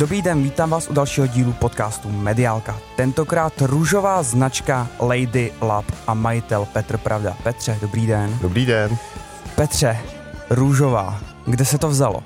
Dobrý 0.00 0.22
den, 0.22 0.42
vítám 0.42 0.70
vás 0.70 0.88
u 0.90 0.92
dalšího 0.92 1.26
dílu 1.26 1.52
podcastu 1.52 2.10
Mediálka. 2.10 2.78
Tentokrát 2.96 3.52
růžová 3.60 4.22
značka 4.22 4.88
Lady 5.00 5.52
Lab 5.62 5.84
a 6.06 6.14
majitel 6.14 6.68
Petr 6.72 6.98
Pravda. 6.98 7.36
Petře, 7.42 7.78
dobrý 7.80 8.06
den. 8.06 8.38
Dobrý 8.42 8.66
den. 8.66 8.96
Petře, 9.54 9.98
růžová, 10.50 11.20
kde 11.46 11.64
se 11.64 11.78
to 11.78 11.88
vzalo? 11.88 12.22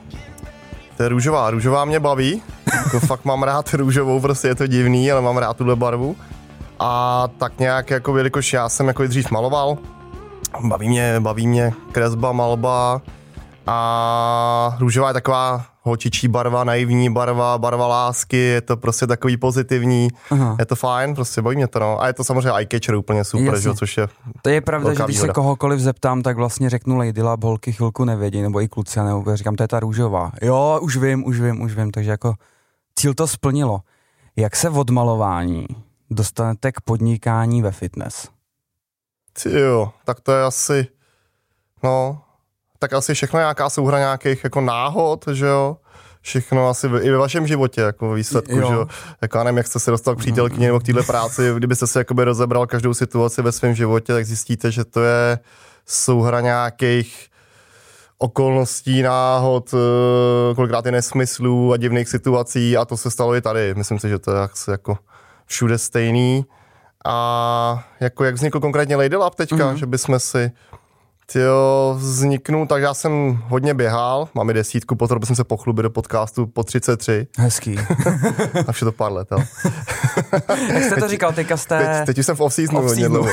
To 0.96 1.02
je 1.02 1.09
růžová, 1.09 1.50
růžová 1.50 1.84
mě 1.84 2.00
baví, 2.00 2.42
jako 2.84 3.00
fakt 3.00 3.24
mám 3.24 3.42
rád 3.42 3.75
růžovou, 3.75 4.20
prostě 4.20 4.48
je 4.48 4.54
to 4.54 4.66
divný, 4.66 5.12
ale 5.12 5.20
mám 5.20 5.36
rád 5.36 5.56
tuhle 5.56 5.77
barvu. 5.77 6.16
A 6.79 7.29
tak 7.38 7.59
nějak, 7.59 7.91
jako 7.91 8.16
jelikož 8.16 8.52
já 8.52 8.69
jsem 8.69 8.88
jako 8.88 9.06
dřív 9.06 9.30
maloval, 9.30 9.78
baví 10.61 10.88
mě, 10.88 11.20
baví 11.20 11.47
mě 11.47 11.72
kresba, 11.92 12.33
malba 12.33 13.00
a 13.66 14.77
růžová 14.80 15.09
je 15.09 15.14
taková 15.14 15.66
holčičí 15.82 16.28
barva, 16.28 16.64
naivní 16.64 17.12
barva, 17.12 17.59
barva 17.59 17.86
lásky, 17.86 18.36
je 18.36 18.60
to 18.60 18.77
prostě 18.77 19.06
takový 19.06 19.36
pozitivní, 19.36 20.09
Aha. 20.30 20.56
je 20.59 20.66
to 20.66 20.77
fajn, 20.77 21.14
prostě 21.14 21.42
baví 21.42 21.56
mě 21.56 21.66
to, 21.66 21.78
no. 21.78 22.02
A 22.02 22.06
je 22.06 22.12
to 22.12 22.24
samozřejmě 22.24 22.50
eye-catcher 22.50 22.96
úplně 22.96 23.24
super, 23.24 23.60
že, 23.60 23.74
což 23.74 23.96
je 23.96 24.08
To 24.42 24.50
je 24.50 24.60
pravda, 24.60 24.95
že 24.95 25.02
když 25.05 25.16
výhoda. 25.16 25.30
se 25.32 25.34
kohokoliv 25.34 25.80
zeptám, 25.80 26.22
tak 26.22 26.36
vlastně 26.36 26.70
řeknu 26.70 26.96
Lady 26.96 27.22
Lab, 27.22 27.45
holky 27.45 27.72
chvilku 27.72 28.05
nevědí, 28.05 28.42
nebo 28.42 28.60
i 28.60 28.69
kluci, 28.69 29.00
nebo 29.00 29.36
říkám, 29.36 29.56
to 29.56 29.62
je 29.62 29.69
ta 29.69 29.80
růžová. 29.80 30.33
Jo, 30.42 30.78
už 30.83 30.96
vím, 30.96 31.27
už 31.27 31.41
vím, 31.41 31.62
už 31.62 31.74
vím, 31.74 31.91
takže 31.91 32.10
jako 32.10 32.34
cíl 32.96 33.14
to 33.14 33.27
splnilo. 33.27 33.80
Jak 34.36 34.56
se 34.56 34.70
od 34.70 34.91
malování 34.91 35.66
dostanete 36.10 36.72
k 36.72 36.80
podnikání 36.80 37.62
ve 37.62 37.70
fitness? 37.70 38.28
Jo, 39.46 39.92
tak 40.05 40.20
to 40.20 40.33
je 40.33 40.42
asi, 40.44 40.86
no, 41.83 42.20
tak 42.84 42.92
asi 42.92 43.14
všechno 43.14 43.38
nějaká 43.38 43.70
souhra 43.70 43.98
nějakých 43.98 44.44
jako 44.44 44.60
náhod, 44.60 45.24
že 45.32 45.46
jo? 45.46 45.77
všechno 46.20 46.68
asi 46.68 46.86
i 46.86 47.10
ve 47.10 47.16
vašem 47.16 47.46
životě, 47.46 47.80
jako 47.80 48.12
výsledku, 48.12 48.56
jo. 48.56 48.68
že 48.68 48.74
jo? 48.74 48.86
Jako 49.22 49.38
já 49.38 49.44
nevím, 49.44 49.58
jak 49.58 49.66
jste 49.66 49.78
se 49.78 49.90
dostal 49.90 50.14
k 50.14 50.18
přítelkyni 50.18 50.66
nebo 50.66 50.80
k 50.80 50.82
téhle 50.82 51.02
práci, 51.02 51.52
kdybyste 51.56 51.86
se 51.86 52.00
jakoby 52.00 52.24
rozebral 52.24 52.66
každou 52.66 52.94
situaci 52.94 53.42
ve 53.42 53.52
svém 53.52 53.74
životě, 53.74 54.12
tak 54.12 54.27
zjistíte, 54.27 54.70
že 54.70 54.84
to 54.84 55.00
je 55.00 55.38
souhra 55.86 56.40
nějakých 56.40 57.28
okolností, 58.18 59.02
náhod, 59.02 59.74
eh, 59.74 60.55
kolikrát 60.55 60.86
i 60.86 60.90
nesmyslů 60.90 61.72
a 61.72 61.77
divných 61.77 62.08
situací 62.08 62.77
a 62.77 62.84
to 62.84 62.96
se 62.96 63.10
stalo 63.10 63.34
i 63.34 63.40
tady. 63.40 63.74
Myslím 63.74 63.98
si, 63.98 64.08
že 64.08 64.18
to 64.18 64.30
je 64.30 64.48
jako 64.68 64.98
všude 65.46 65.78
stejný. 65.78 66.44
A 67.05 67.84
jako 68.00 68.24
jak 68.24 68.34
vznikl 68.34 68.60
konkrétně 68.60 68.96
Lady 68.96 69.16
Lab 69.16 69.34
teďka, 69.34 69.56
mm-hmm. 69.56 69.74
že 69.74 69.86
bychom 69.86 70.18
si 70.18 70.50
Jo, 71.34 71.94
vzniknul, 71.98 72.67
tak 72.67 72.83
já 72.83 72.94
jsem 72.94 73.42
hodně 73.48 73.75
běhal, 73.75 74.28
mám 74.34 74.50
i 74.50 74.53
desítku, 74.53 74.97
potom 74.97 75.22
jsem 75.22 75.36
se 75.36 75.44
pochlubil 75.44 75.83
do 75.83 75.91
podcastu 75.91 76.47
po 76.47 76.64
33. 76.64 77.27
Hezký. 77.39 77.78
a 78.67 78.72
vše 78.72 78.84
to 78.84 78.92
pár 78.92 79.12
let, 79.12 79.28
jo. 79.33 79.39
Jak 80.69 80.83
jste 80.83 80.97
to 80.97 81.08
říkal, 81.08 81.33
teďka 81.33 81.56
jste... 81.56 81.78
Teď, 81.78 82.06
teď 82.06 82.19
už 82.19 82.27
jsem 82.27 82.36
v 82.36 82.41
off-seasonu 82.41 82.78
off 82.78 82.86
hodně 82.86 83.08
dlouho. 83.08 83.30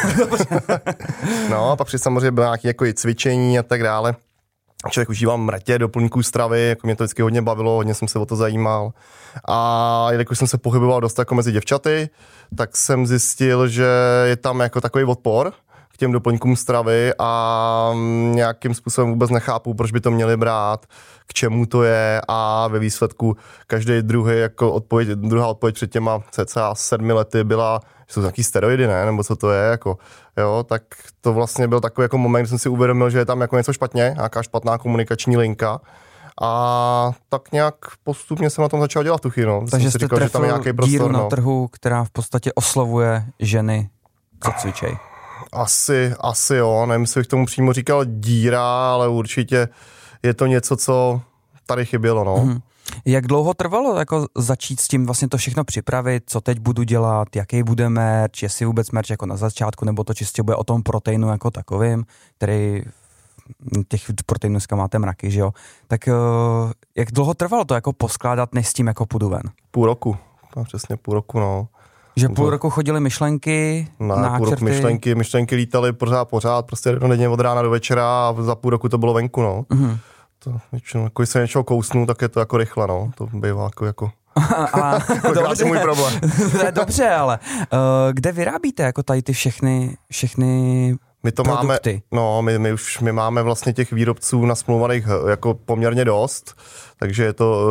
no, 1.49 1.71
a 1.71 1.75
pak 1.75 1.87
při 1.87 1.99
samozřejmě 1.99 2.31
bylo 2.31 2.45
nějaké 2.45 2.67
jako 2.67 2.85
cvičení 2.93 3.59
a 3.59 3.63
tak 3.63 3.83
dále. 3.83 4.15
Člověk 4.89 5.09
užíval 5.09 5.37
mrtě 5.37 5.79
doplňků 5.79 6.23
stravy, 6.23 6.67
jako 6.67 6.87
mě 6.87 6.95
to 6.95 7.03
vždycky 7.03 7.21
hodně 7.21 7.41
bavilo, 7.41 7.75
hodně 7.75 7.93
jsem 7.93 8.07
se 8.07 8.19
o 8.19 8.25
to 8.25 8.35
zajímal. 8.35 8.93
A 9.47 10.07
jelikož 10.11 10.37
jsem 10.37 10.47
se 10.47 10.57
pohyboval 10.57 11.01
dost 11.01 11.19
jako 11.19 11.35
mezi 11.35 11.51
děvčaty, 11.51 12.09
tak 12.57 12.77
jsem 12.77 13.07
zjistil, 13.07 13.67
že 13.67 13.87
je 14.25 14.35
tam 14.35 14.59
jako 14.59 14.81
takový 14.81 15.03
odpor, 15.03 15.53
těm 16.01 16.11
doplňkům 16.11 16.55
stravy 16.55 17.13
a 17.19 17.91
nějakým 18.31 18.73
způsobem 18.73 19.09
vůbec 19.09 19.29
nechápu, 19.29 19.73
proč 19.73 19.91
by 19.91 20.01
to 20.01 20.11
měli 20.11 20.37
brát, 20.37 20.85
k 21.27 21.33
čemu 21.33 21.65
to 21.65 21.83
je 21.83 22.21
a 22.27 22.67
ve 22.67 22.79
výsledku 22.79 23.37
každý 23.67 24.01
druhý 24.01 24.39
jako 24.39 24.71
odpověď, 24.71 25.09
druhá 25.09 25.47
odpověď 25.47 25.75
před 25.75 25.91
těma 25.91 26.19
cca 26.31 26.75
sedmi 26.75 27.13
lety 27.13 27.43
byla, 27.43 27.79
že 28.07 28.13
jsou 28.13 28.21
nějaký 28.21 28.43
steroidy, 28.43 28.87
ne, 28.87 29.05
nebo 29.05 29.23
co 29.23 29.35
to 29.35 29.51
je, 29.51 29.63
jako, 29.63 29.97
jo, 30.37 30.65
tak 30.67 30.83
to 31.21 31.33
vlastně 31.33 31.67
byl 31.67 31.79
takový 31.79 32.05
jako 32.05 32.17
moment, 32.17 32.41
kdy 32.41 32.49
jsem 32.49 32.59
si 32.59 32.69
uvědomil, 32.69 33.09
že 33.09 33.17
je 33.17 33.25
tam 33.25 33.41
jako 33.41 33.57
něco 33.57 33.73
špatně, 33.73 34.13
nějaká 34.15 34.43
špatná 34.43 34.77
komunikační 34.77 35.37
linka 35.37 35.79
a 36.41 37.11
tak 37.29 37.51
nějak 37.51 37.75
postupně 38.03 38.49
jsem 38.49 38.61
na 38.61 38.69
tom 38.69 38.79
začal 38.79 39.03
dělat 39.03 39.21
tu 39.21 39.29
chvíli. 39.29 39.51
Takže 39.71 39.89
jste 39.89 39.99
říkal, 39.99 40.19
že 40.19 40.29
tam 40.29 40.43
je 40.43 40.47
nějaký 40.47 40.73
prostor, 40.73 40.89
díru 40.89 41.07
na 41.07 41.19
no. 41.19 41.29
trhu, 41.29 41.67
která 41.67 42.03
v 42.03 42.09
podstatě 42.09 42.53
oslovuje 42.53 43.25
ženy, 43.39 43.89
co 44.43 44.51
cvičej. 44.57 45.10
Asi, 45.51 46.13
asi 46.19 46.55
jo, 46.55 46.85
nevím, 46.85 47.01
jestli 47.01 47.19
bych 47.19 47.27
tomu 47.27 47.45
přímo 47.45 47.73
říkal 47.73 48.05
díra, 48.05 48.91
ale 48.93 49.07
určitě 49.07 49.67
je 50.23 50.33
to 50.33 50.45
něco, 50.45 50.77
co 50.77 51.21
tady 51.65 51.85
chybělo, 51.85 52.23
no. 52.23 52.35
Mm-hmm. 52.35 52.61
Jak 53.05 53.27
dlouho 53.27 53.53
trvalo 53.53 53.99
jako 53.99 54.25
začít 54.37 54.79
s 54.79 54.87
tím 54.87 55.05
vlastně 55.05 55.27
to 55.27 55.37
všechno 55.37 55.63
připravit, 55.63 56.23
co 56.27 56.41
teď 56.41 56.59
budu 56.59 56.83
dělat, 56.83 57.35
jaký 57.35 57.63
bude 57.63 57.89
merch, 57.89 58.43
jestli 58.43 58.65
vůbec 58.65 58.91
merch 58.91 59.09
jako 59.09 59.25
na 59.25 59.37
začátku, 59.37 59.85
nebo 59.85 60.03
to 60.03 60.13
čistě 60.13 60.43
bude 60.43 60.55
o 60.55 60.63
tom 60.63 60.83
proteinu 60.83 61.29
jako 61.29 61.51
takovým, 61.51 62.05
který 62.37 62.83
těch 63.87 64.05
proteinů 64.25 64.53
dneska 64.53 64.75
máte 64.75 64.99
mraky, 64.99 65.31
že 65.31 65.39
jo? 65.39 65.51
Tak 65.87 66.01
uh, 66.07 66.71
jak 66.95 67.11
dlouho 67.11 67.33
trvalo 67.33 67.65
to 67.65 67.73
jako 67.73 67.93
poskládat, 67.93 68.53
než 68.53 68.67
s 68.67 68.73
tím 68.73 68.87
jako 68.87 69.05
půjdu 69.05 69.29
ven? 69.29 69.41
Půl 69.71 69.85
roku, 69.85 70.17
no, 70.55 70.63
přesně 70.63 70.97
půl 70.97 71.13
roku, 71.13 71.39
no. 71.39 71.67
Že 72.15 72.29
půl 72.29 72.49
roku 72.49 72.69
chodili 72.69 72.99
myšlenky, 72.99 73.87
na 73.99 74.15
náčrty. 74.15 74.37
půl 74.37 74.49
roku 74.49 74.63
myšlenky, 74.63 75.15
myšlenky 75.15 75.55
lítaly 75.55 75.93
pořád, 75.93 76.25
pořád, 76.25 76.65
prostě 76.65 76.91
denně 76.91 77.29
od 77.29 77.39
rána 77.39 77.61
do 77.61 77.69
večera 77.69 78.05
a 78.05 78.35
za 78.39 78.55
půl 78.55 78.71
roku 78.71 78.89
to 78.89 78.97
bylo 78.97 79.13
venku, 79.13 79.41
no. 79.41 79.61
Mm-hmm. 79.61 79.97
To 80.39 80.57
většinou, 80.71 81.03
jako 81.03 81.21
když 81.21 81.29
se 81.29 81.41
něčeho 81.41 81.63
kousnu, 81.63 82.05
tak 82.05 82.21
je 82.21 82.29
to 82.29 82.39
jako 82.39 82.57
rychle, 82.57 82.87
no. 82.87 83.11
To 83.15 83.27
bývá 83.33 83.63
jako, 83.63 83.85
jako 83.85 84.11
a, 84.73 84.99
dobře, 85.33 85.65
můj 85.65 85.79
problém. 85.79 86.13
dobře, 86.71 87.09
ale 87.09 87.39
uh, 87.73 87.79
kde 88.11 88.31
vyrábíte 88.31 88.83
jako 88.83 89.03
tady 89.03 89.21
ty 89.21 89.33
všechny, 89.33 89.97
všechny 90.11 90.95
my 91.23 91.31
to 91.31 91.43
produkty. 91.43 92.03
máme, 92.11 92.23
no, 92.23 92.41
my, 92.41 92.59
my 92.59 92.73
už 92.73 92.99
my 92.99 93.11
máme 93.11 93.43
vlastně 93.43 93.73
těch 93.73 93.91
výrobců 93.91 94.45
nasmluvaných 94.45 95.07
eh, 95.07 95.29
jako 95.29 95.53
poměrně 95.53 96.05
dost, 96.05 96.55
takže 96.97 97.23
je 97.23 97.33
to 97.33 97.65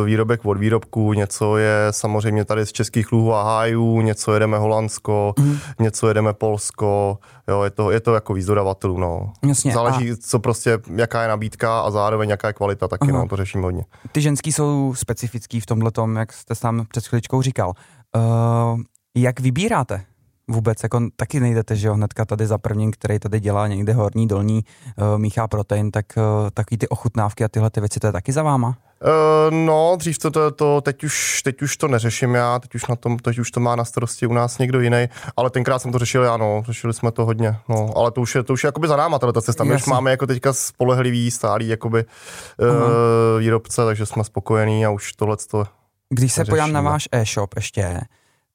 uh, 0.00 0.06
výrobek 0.06 0.44
od 0.44 0.58
výrobku, 0.58 1.12
něco 1.12 1.56
je 1.56 1.86
samozřejmě 1.90 2.44
tady 2.44 2.66
z 2.66 2.72
českých 2.72 3.12
luhů 3.12 3.34
a 3.34 3.42
hájů, 3.42 4.00
něco 4.00 4.34
jedeme 4.34 4.58
Holandsko, 4.58 5.34
mm. 5.38 5.58
něco 5.80 6.08
jedeme 6.08 6.32
Polsko, 6.32 7.18
jo, 7.48 7.62
je 7.62 7.70
to, 7.70 7.90
je 7.90 8.00
to 8.00 8.14
jako 8.14 8.34
víc 8.34 8.46
dodavatelů, 8.46 8.98
no. 8.98 9.32
Jasně, 9.46 9.72
Záleží, 9.72 10.10
a... 10.10 10.16
co 10.20 10.38
prostě, 10.38 10.78
jaká 10.96 11.22
je 11.22 11.28
nabídka 11.28 11.80
a 11.80 11.90
zároveň 11.90 12.30
jaká 12.30 12.48
je 12.48 12.52
kvalita, 12.52 12.88
taky, 12.88 13.06
uh-huh. 13.06 13.12
no, 13.12 13.28
to 13.28 13.36
řeším 13.36 13.62
hodně. 13.62 13.84
Ty 14.12 14.20
ženský 14.20 14.52
jsou 14.52 14.94
specifický 14.96 15.60
v 15.60 15.66
tomhle 15.66 15.90
tom, 15.90 16.16
jak 16.16 16.32
jste 16.32 16.54
sám 16.54 16.84
před 16.88 17.06
chviličkou 17.06 17.42
říkal. 17.42 17.72
Uh, 18.16 18.80
jak 19.16 19.40
vybíráte 19.40 20.04
vůbec 20.48 20.82
jako 20.82 21.00
taky 21.16 21.40
nejdete, 21.40 21.76
že 21.76 21.88
jo, 21.88 21.94
hnedka 21.94 22.24
tady 22.24 22.46
za 22.46 22.58
prvním, 22.58 22.90
který 22.90 23.18
tady 23.18 23.40
dělá 23.40 23.68
někde 23.68 23.92
horní, 23.92 24.28
dolní, 24.28 24.64
uh, 24.96 25.18
míchá 25.18 25.48
protein, 25.48 25.90
tak 25.90 26.06
uh, 26.16 26.50
takový 26.54 26.78
ty 26.78 26.88
ochutnávky 26.88 27.44
a 27.44 27.48
tyhle 27.48 27.70
ty 27.70 27.80
věci, 27.80 28.00
to 28.00 28.06
je 28.06 28.12
taky 28.12 28.32
za 28.32 28.42
váma? 28.42 28.68
Uh, 28.68 29.54
no, 29.54 29.96
dřív 29.98 30.18
to, 30.18 30.30
to, 30.30 30.50
to 30.50 30.80
teď, 30.80 31.04
už, 31.04 31.42
teď 31.42 31.62
už 31.62 31.76
to 31.76 31.88
neřeším 31.88 32.34
já, 32.34 32.58
teď 32.58 32.74
už, 32.74 32.86
na 32.86 32.96
tom, 32.96 33.18
teď 33.18 33.38
už 33.38 33.50
to 33.50 33.60
má 33.60 33.76
na 33.76 33.84
starosti 33.84 34.26
u 34.26 34.32
nás 34.32 34.58
někdo 34.58 34.80
jiný, 34.80 35.08
ale 35.36 35.50
tenkrát 35.50 35.78
jsem 35.78 35.92
to 35.92 35.98
řešil 35.98 36.22
já, 36.22 36.36
no, 36.36 36.62
řešili 36.66 36.94
jsme 36.94 37.12
to 37.12 37.24
hodně, 37.24 37.56
no, 37.68 37.90
ale 37.96 38.10
to 38.10 38.20
už 38.20 38.34
je, 38.34 38.42
to 38.42 38.52
už 38.52 38.64
je 38.64 38.68
jakoby 38.68 38.88
za 38.88 38.96
náma 38.96 39.18
ta 39.18 39.42
cesta, 39.42 39.64
my 39.64 39.74
už 39.74 39.86
máme 39.86 40.10
jako 40.10 40.26
teďka 40.26 40.52
spolehlivý, 40.52 41.30
stálý 41.30 41.68
jakoby 41.68 42.04
uh, 42.04 43.40
výrobce, 43.40 43.84
takže 43.84 44.06
jsme 44.06 44.24
spokojení 44.24 44.86
a 44.86 44.90
už 44.90 45.12
tohle 45.12 45.36
to 45.50 45.64
Když 46.08 46.32
se 46.32 46.44
podívám 46.44 46.72
na 46.72 46.80
váš 46.80 47.08
e-shop 47.12 47.54
ještě, 47.56 48.00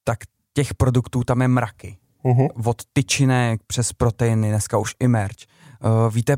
tak 0.03 0.19
těch 0.53 0.73
produktů 0.73 1.23
tam 1.23 1.41
je 1.41 1.47
mraky. 1.47 1.97
Uh-huh. 2.23 2.49
Od 2.65 2.77
tyčinek 2.93 3.61
přes 3.67 3.93
proteiny, 3.93 4.49
dneska 4.49 4.77
už 4.77 4.95
i 4.99 5.07
merch. 5.07 5.35
Uh, 5.83 6.13
víte, 6.13 6.37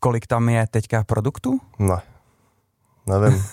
kolik 0.00 0.26
tam 0.26 0.48
je 0.48 0.66
teďka 0.70 1.04
produktů? 1.04 1.58
Ne, 1.78 2.00
nevím. 3.06 3.44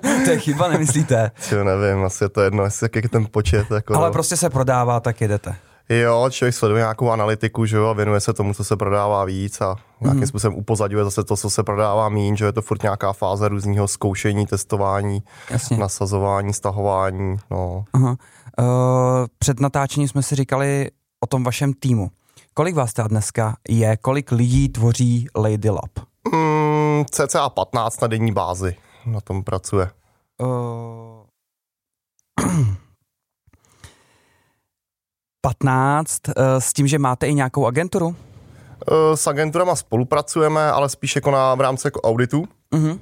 to 0.24 0.30
je 0.30 0.38
chyba, 0.38 0.68
nemyslíte? 0.68 1.30
Jo, 1.52 1.64
nevím, 1.64 2.04
asi 2.04 2.24
je 2.24 2.28
to 2.28 2.40
jedno, 2.40 2.64
jestli 2.64 2.84
jak 2.84 3.04
je 3.04 3.08
ten 3.08 3.26
počet. 3.30 3.70
Jako... 3.70 3.94
Ale 3.94 4.10
prostě 4.10 4.36
se 4.36 4.50
prodává, 4.50 5.00
tak 5.00 5.20
jedete. 5.20 5.56
Jo, 5.88 6.26
člověk 6.30 6.54
sleduje 6.54 6.80
nějakou 6.80 7.10
analytiku, 7.10 7.66
že 7.66 7.76
jo, 7.76 7.86
a 7.86 7.92
věnuje 7.92 8.20
se 8.20 8.32
tomu, 8.32 8.54
co 8.54 8.64
se 8.64 8.76
prodává 8.76 9.24
víc 9.24 9.60
a 9.60 9.76
nějakým 10.00 10.20
mm. 10.20 10.26
způsobem 10.26 10.58
upozadňuje 10.58 11.04
zase 11.04 11.24
to, 11.24 11.36
co 11.36 11.50
se 11.50 11.62
prodává 11.62 12.08
míň, 12.08 12.36
že 12.36 12.44
je 12.44 12.52
to 12.52 12.62
furt 12.62 12.82
nějaká 12.82 13.12
fáze 13.12 13.48
různého 13.48 13.88
zkoušení, 13.88 14.46
testování, 14.46 15.22
Jasně. 15.50 15.76
nasazování, 15.76 16.52
stahování, 16.52 17.36
no. 17.50 17.84
Uh-huh. 17.94 18.16
Uh, 18.60 19.26
před 19.38 19.60
natáčením 19.60 20.08
jsme 20.08 20.22
si 20.22 20.34
říkali 20.34 20.90
o 21.20 21.26
tom 21.26 21.44
vašem 21.44 21.72
týmu. 21.72 22.10
Kolik 22.54 22.74
vás 22.74 22.92
teda 22.92 23.08
dneska 23.08 23.56
je, 23.68 23.96
kolik 23.96 24.32
lidí 24.32 24.68
tvoří 24.68 25.26
Lady 25.36 25.70
Lab? 25.70 25.98
Mm, 26.32 27.04
cca 27.10 27.48
15 27.48 28.00
na 28.00 28.08
denní 28.08 28.32
bázi 28.32 28.76
na 29.06 29.20
tom 29.20 29.44
pracuje. 29.44 29.90
Uh, 30.40 30.48
15 35.40 36.28
uh, 36.28 36.34
s 36.58 36.72
tím, 36.72 36.86
že 36.86 36.98
máte 36.98 37.26
i 37.26 37.34
nějakou 37.34 37.66
agenturu? 37.66 38.06
Uh, 38.06 38.14
s 39.14 39.26
agenturama 39.26 39.76
spolupracujeme, 39.76 40.70
ale 40.70 40.88
spíš 40.88 41.16
jako 41.16 41.30
na, 41.30 41.54
v 41.54 41.60
rámci 41.60 41.86
jako 41.86 42.00
auditu. 42.00 42.48
Uh-huh 42.72 42.98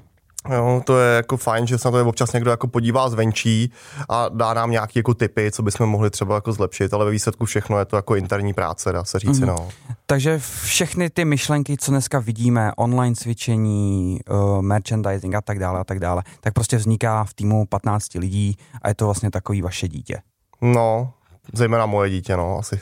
Jo, 0.55 0.83
to 0.85 1.01
je 1.01 1.17
jako 1.17 1.37
fajn, 1.37 1.67
že 1.67 1.79
se 1.79 1.89
na 1.89 1.93
to 1.93 1.99
je 1.99 2.05
občas 2.05 2.33
někdo 2.33 2.51
jako 2.51 2.67
podívá 2.67 3.09
zvenčí 3.09 3.73
a 4.09 4.29
dá 4.29 4.55
nám 4.55 4.71
nějaké 4.71 4.99
jako 4.99 5.15
typy, 5.15 5.53
co 5.53 5.63
bychom 5.63 5.89
mohli 5.89 6.11
třeba 6.11 6.35
jako 6.35 6.53
zlepšit, 6.53 6.95
ale 6.95 7.05
ve 7.05 7.11
výsledku 7.11 7.45
všechno 7.45 7.79
je 7.79 7.85
to 7.85 7.97
jako 7.97 8.17
interní 8.17 8.55
práce, 8.55 8.93
dá 8.93 9.05
se 9.05 9.19
říci, 9.19 9.41
mm-hmm. 9.41 9.47
no. 9.47 9.69
Takže 10.07 10.39
všechny 10.63 11.11
ty 11.11 11.25
myšlenky, 11.25 11.77
co 11.77 11.91
dneska 11.91 12.19
vidíme, 12.19 12.73
online 12.77 13.17
cvičení, 13.17 14.21
uh, 14.31 14.63
merchandising 14.63 15.35
a 15.35 15.41
tak 15.41 15.59
dále 15.59 15.81
a 15.81 15.85
tak 15.85 15.99
dále, 15.99 16.23
tak 16.41 16.55
prostě 16.55 16.77
vzniká 16.77 17.25
v 17.25 17.35
týmu 17.35 17.67
15 17.67 18.15
lidí 18.15 18.57
a 18.83 18.89
je 18.89 18.95
to 18.95 19.05
vlastně 19.05 19.31
takový 19.31 19.63
vaše 19.63 19.89
dítě. 19.89 20.19
No, 20.61 21.13
Zejména 21.53 21.87
moje 21.87 22.11
dítě, 22.11 22.37
no, 22.37 22.59
asi. 22.59 22.81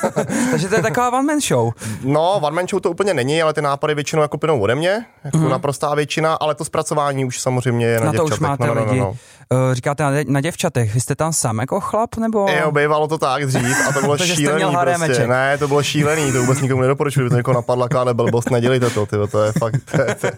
Takže 0.50 0.68
to 0.68 0.74
je 0.74 0.82
taková 0.82 1.08
one 1.08 1.22
man 1.22 1.40
show. 1.40 1.72
No, 2.02 2.32
one 2.42 2.56
man 2.56 2.68
show 2.68 2.80
to 2.80 2.90
úplně 2.90 3.14
není, 3.14 3.42
ale 3.42 3.52
ty 3.52 3.62
nápady 3.62 3.94
většinou 3.94 4.22
jako 4.22 4.38
plynou 4.38 4.60
ode 4.60 4.74
mě, 4.74 5.04
jako 5.24 5.38
mm. 5.38 5.48
naprostá 5.48 5.94
většina, 5.94 6.34
ale 6.34 6.54
to 6.54 6.64
zpracování 6.64 7.24
už 7.24 7.40
samozřejmě 7.40 7.86
je 7.86 8.00
na, 8.00 8.06
na 8.06 8.12
to 8.12 8.24
už 8.24 8.38
máte 8.38 8.66
no, 8.66 8.74
no, 8.74 8.86
no, 8.86 8.94
no. 8.94 9.16
Uh, 9.52 9.74
říkáte 9.74 10.02
na, 10.02 10.10
na 10.26 10.40
děvčatech, 10.40 10.94
vy 10.94 11.00
jste 11.00 11.14
tam 11.14 11.32
sám 11.32 11.58
jako 11.58 11.80
chlap, 11.80 12.16
nebo? 12.16 12.46
Jo, 12.60 12.72
bývalo 12.72 13.08
to 13.08 13.18
tak 13.18 13.46
dřív 13.46 13.76
a 13.88 13.92
to 13.92 14.00
bylo 14.00 14.18
šílený 14.18 14.76
prostě. 14.80 15.26
Ne, 15.26 15.58
to 15.58 15.68
bylo 15.68 15.82
šílený, 15.82 16.32
to 16.32 16.40
vůbec 16.40 16.60
nikomu 16.60 16.82
nedoporučuju, 16.82 17.30
to 17.30 17.36
jako 17.36 17.52
napadla 17.52 17.88
kále 17.88 18.14
blbost, 18.14 18.50
nedělejte 18.50 18.90
to, 18.90 19.06
tyjo, 19.06 19.26
to 19.26 19.42
je 19.42 19.52
fakt... 19.52 19.74
To 19.90 20.02
je, 20.02 20.14
to 20.14 20.26
je, 20.26 20.32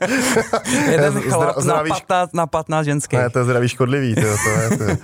Jeden 0.91 1.21
chlap 1.21 1.59
zdraví, 1.59 1.91
na, 1.91 1.97
15, 1.97 2.35
na 2.35 2.47
15 2.47 2.85
ženských. 2.85 3.19
Ne, 3.19 3.31
to 3.31 3.39
je 3.39 3.45
zdraví 3.45 3.69
škodlivý, 3.69 4.15
tyjo, 4.15 4.37
to 4.45 4.51
je, 4.51 4.79
to 4.79 4.85
je. 4.85 4.99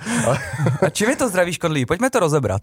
A 0.81 0.89
čím 0.89 1.09
je 1.09 1.15
to 1.15 1.29
zdraví 1.29 1.53
škodlivý? 1.53 1.85
Pojďme 1.85 2.09
to 2.09 2.19
rozebrat. 2.19 2.61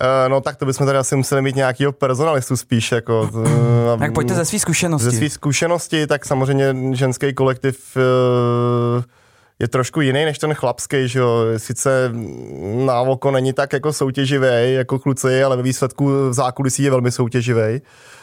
Uh, 0.00 0.28
no 0.28 0.40
tak 0.40 0.56
to 0.56 0.66
bychom 0.66 0.86
tady 0.86 0.98
asi 0.98 1.16
museli 1.16 1.42
mít 1.42 1.56
nějakého 1.56 1.92
personalistu 1.92 2.56
spíš. 2.56 2.92
Jako, 2.92 3.30
uh, 3.32 3.98
tak 3.98 4.14
pojďte 4.14 4.34
ze 4.34 4.44
svých 4.44 4.62
zkušeností. 4.62 5.04
Ze 5.04 5.16
svých 5.16 5.32
zkušeností, 5.32 6.06
tak 6.06 6.24
samozřejmě 6.24 6.74
ženský 6.92 7.34
kolektiv 7.34 7.96
uh, 7.96 9.02
je 9.58 9.68
trošku 9.68 10.00
jiný 10.00 10.24
než 10.24 10.38
ten 10.38 10.54
chlapský, 10.54 11.08
že 11.08 11.18
jo. 11.18 11.44
Sice 11.56 12.12
na 12.86 13.00
oko 13.00 13.30
není 13.30 13.52
tak 13.52 13.72
jako 13.72 13.92
soutěživý 13.92 14.72
jako 14.74 14.98
kluci, 14.98 15.42
ale 15.42 15.56
ve 15.56 15.62
výsledku 15.62 16.28
v 16.28 16.32
zákulisí 16.32 16.82
je 16.82 16.90
velmi 16.90 17.12
soutěživý. 17.12 17.80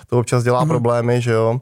To 0.08 0.20
občas 0.20 0.44
dělá 0.44 0.64
mm-hmm. 0.64 0.68
problémy, 0.68 1.22
že 1.22 1.32
jo 1.32 1.60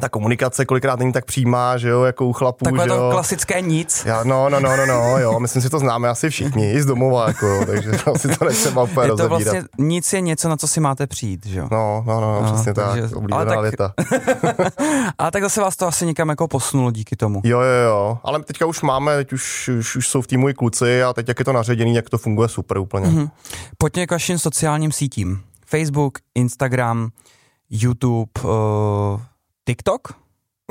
ta 0.00 0.08
komunikace 0.08 0.64
kolikrát 0.64 0.98
není 0.98 1.12
tak 1.12 1.24
přímá, 1.24 1.76
že 1.76 1.88
jo, 1.88 2.02
jako 2.02 2.26
u 2.26 2.32
chlapů, 2.32 2.64
Takové 2.64 2.84
že 2.84 2.90
jo. 2.90 2.96
to 2.96 3.10
klasické 3.10 3.60
nic. 3.60 4.02
Já, 4.06 4.24
no, 4.24 4.48
no, 4.48 4.60
no, 4.60 4.76
no, 4.76 4.86
no, 4.86 5.18
jo, 5.18 5.40
myslím 5.40 5.62
si 5.62 5.70
to 5.70 5.78
známe 5.78 6.08
asi 6.08 6.30
všichni, 6.30 6.72
i 6.72 6.82
z 6.82 6.86
domova, 6.86 7.28
jako, 7.28 7.64
takže 7.66 7.90
si 8.16 8.28
to 8.28 8.44
nechceme 8.44 8.82
úplně 8.82 9.06
je 9.06 9.16
to 9.16 9.28
vlastně, 9.28 9.62
nic 9.78 10.12
je 10.12 10.20
něco, 10.20 10.48
na 10.48 10.56
co 10.56 10.68
si 10.68 10.80
máte 10.80 11.06
přijít, 11.06 11.46
že 11.46 11.58
jo. 11.58 11.68
No, 11.70 12.04
no, 12.06 12.20
no, 12.20 12.42
no 12.42 12.52
přesně 12.52 12.74
takže, 12.74 13.02
tak, 13.02 13.16
oblíbená 13.16 13.40
ale 13.40 13.54
tak, 13.54 13.62
věta. 13.62 13.94
ale 15.18 15.30
tak 15.30 15.42
zase 15.42 15.60
vás 15.60 15.76
to 15.76 15.86
asi 15.86 16.06
někam 16.06 16.28
jako 16.28 16.48
posunulo 16.48 16.90
díky 16.90 17.16
tomu. 17.16 17.40
Jo, 17.44 17.60
jo, 17.60 17.84
jo, 17.84 18.18
ale 18.24 18.42
teďka 18.42 18.66
už 18.66 18.82
máme, 18.82 19.16
teď 19.16 19.32
už, 19.32 19.68
už, 19.68 19.96
už 19.96 20.08
jsou 20.08 20.22
v 20.22 20.26
týmu 20.26 20.48
i 20.48 20.54
kluci 20.54 21.02
a 21.02 21.12
teď 21.12 21.28
jak 21.28 21.38
je 21.38 21.44
to 21.44 21.52
naředěný, 21.52 21.94
jak 21.94 22.10
to 22.10 22.18
funguje 22.18 22.48
super 22.48 22.78
úplně. 22.78 23.06
Mm-hmm. 23.06 23.30
Pojďme 23.78 24.06
k 24.06 24.10
vašim 24.10 24.38
sociálním 24.38 24.92
sítím. 24.92 25.40
Facebook, 25.66 26.18
Instagram, 26.34 27.08
YouTube, 27.70 28.30
uh, 28.44 29.20
TikTok? 29.68 30.08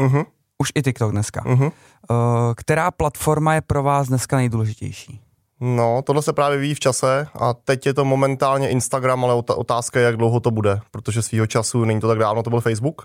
Uh-huh. 0.01 0.25
Už 0.57 0.69
i 0.75 0.81
TikTok 0.81 1.11
dneska. 1.11 1.41
Uh-huh. 1.41 1.71
Uh, 2.09 2.53
která 2.55 2.91
platforma 2.91 3.53
je 3.53 3.61
pro 3.61 3.83
vás 3.83 4.07
dneska 4.07 4.37
nejdůležitější? 4.37 5.21
No, 5.59 6.01
tohle 6.05 6.21
se 6.21 6.33
právě 6.33 6.57
ví 6.57 6.75
v 6.75 6.79
čase 6.79 7.27
a 7.33 7.53
teď 7.53 7.85
je 7.85 7.93
to 7.93 8.05
momentálně 8.05 8.69
Instagram, 8.69 9.25
ale 9.25 9.33
otázka 9.33 9.99
je, 9.99 10.05
jak 10.05 10.17
dlouho 10.17 10.39
to 10.39 10.51
bude, 10.51 10.79
protože 10.91 11.21
svýho 11.21 11.47
času, 11.47 11.85
není 11.85 11.99
to 11.99 12.07
tak 12.07 12.19
dávno, 12.19 12.43
to 12.43 12.49
byl 12.49 12.61
Facebook, 12.61 13.01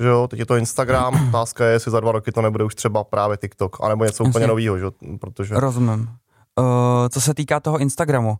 že 0.00 0.08
jo, 0.08 0.28
teď 0.28 0.38
je 0.38 0.46
to 0.46 0.56
Instagram, 0.56 1.28
otázka 1.28 1.64
je, 1.64 1.72
jestli 1.72 1.90
za 1.90 2.00
dva 2.00 2.12
roky 2.12 2.32
to 2.32 2.42
nebude 2.42 2.64
už 2.64 2.74
třeba 2.74 3.04
právě 3.04 3.36
TikTok, 3.36 3.76
anebo 3.84 4.04
něco 4.04 4.24
úplně 4.24 4.46
nového, 4.46 4.78
že 4.78 4.86
protože... 5.20 5.54
Rozumím. 5.54 6.08
Uh, 6.58 6.66
co 7.08 7.20
se 7.20 7.34
týká 7.34 7.60
toho 7.60 7.78
Instagramu, 7.78 8.36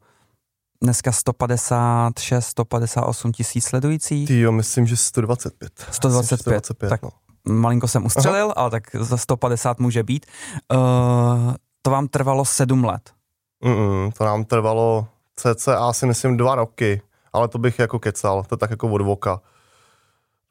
dneska 0.83 1.13
156, 1.13 2.47
158 2.47 3.33
tisíc 3.33 3.65
sledujících. 3.65 4.29
Ty 4.29 4.41
jo, 4.41 4.53
myslím, 4.53 4.87
že 4.87 4.97
125. 4.97 5.73
125, 5.91 6.41
125 6.41 6.89
tak 6.89 7.03
no 7.03 7.11
malinko 7.45 7.89
jsem 7.89 8.07
ustřelil, 8.07 8.45
Aha. 8.45 8.55
ale 8.57 8.71
tak 8.71 8.83
za 9.01 9.17
150 9.17 9.79
může 9.79 10.03
být. 10.03 10.27
Uh, 10.73 10.79
to 11.83 11.91
vám 11.91 12.09
trvalo 12.09 12.45
sedm 12.45 12.85
let. 12.85 13.11
Mm-mm, 13.65 14.13
to 14.19 14.25
nám 14.25 14.45
trvalo 14.45 15.07
cca 15.37 15.93
si 15.93 16.07
myslím 16.07 16.37
dva 16.37 16.55
roky, 16.55 17.03
ale 17.33 17.49
to 17.49 17.59
bych 17.59 17.79
jako 17.79 17.99
kecal, 17.99 18.45
to 18.49 18.57
tak 18.57 18.71
jako 18.71 18.89
od 18.89 19.03
voka 19.03 19.41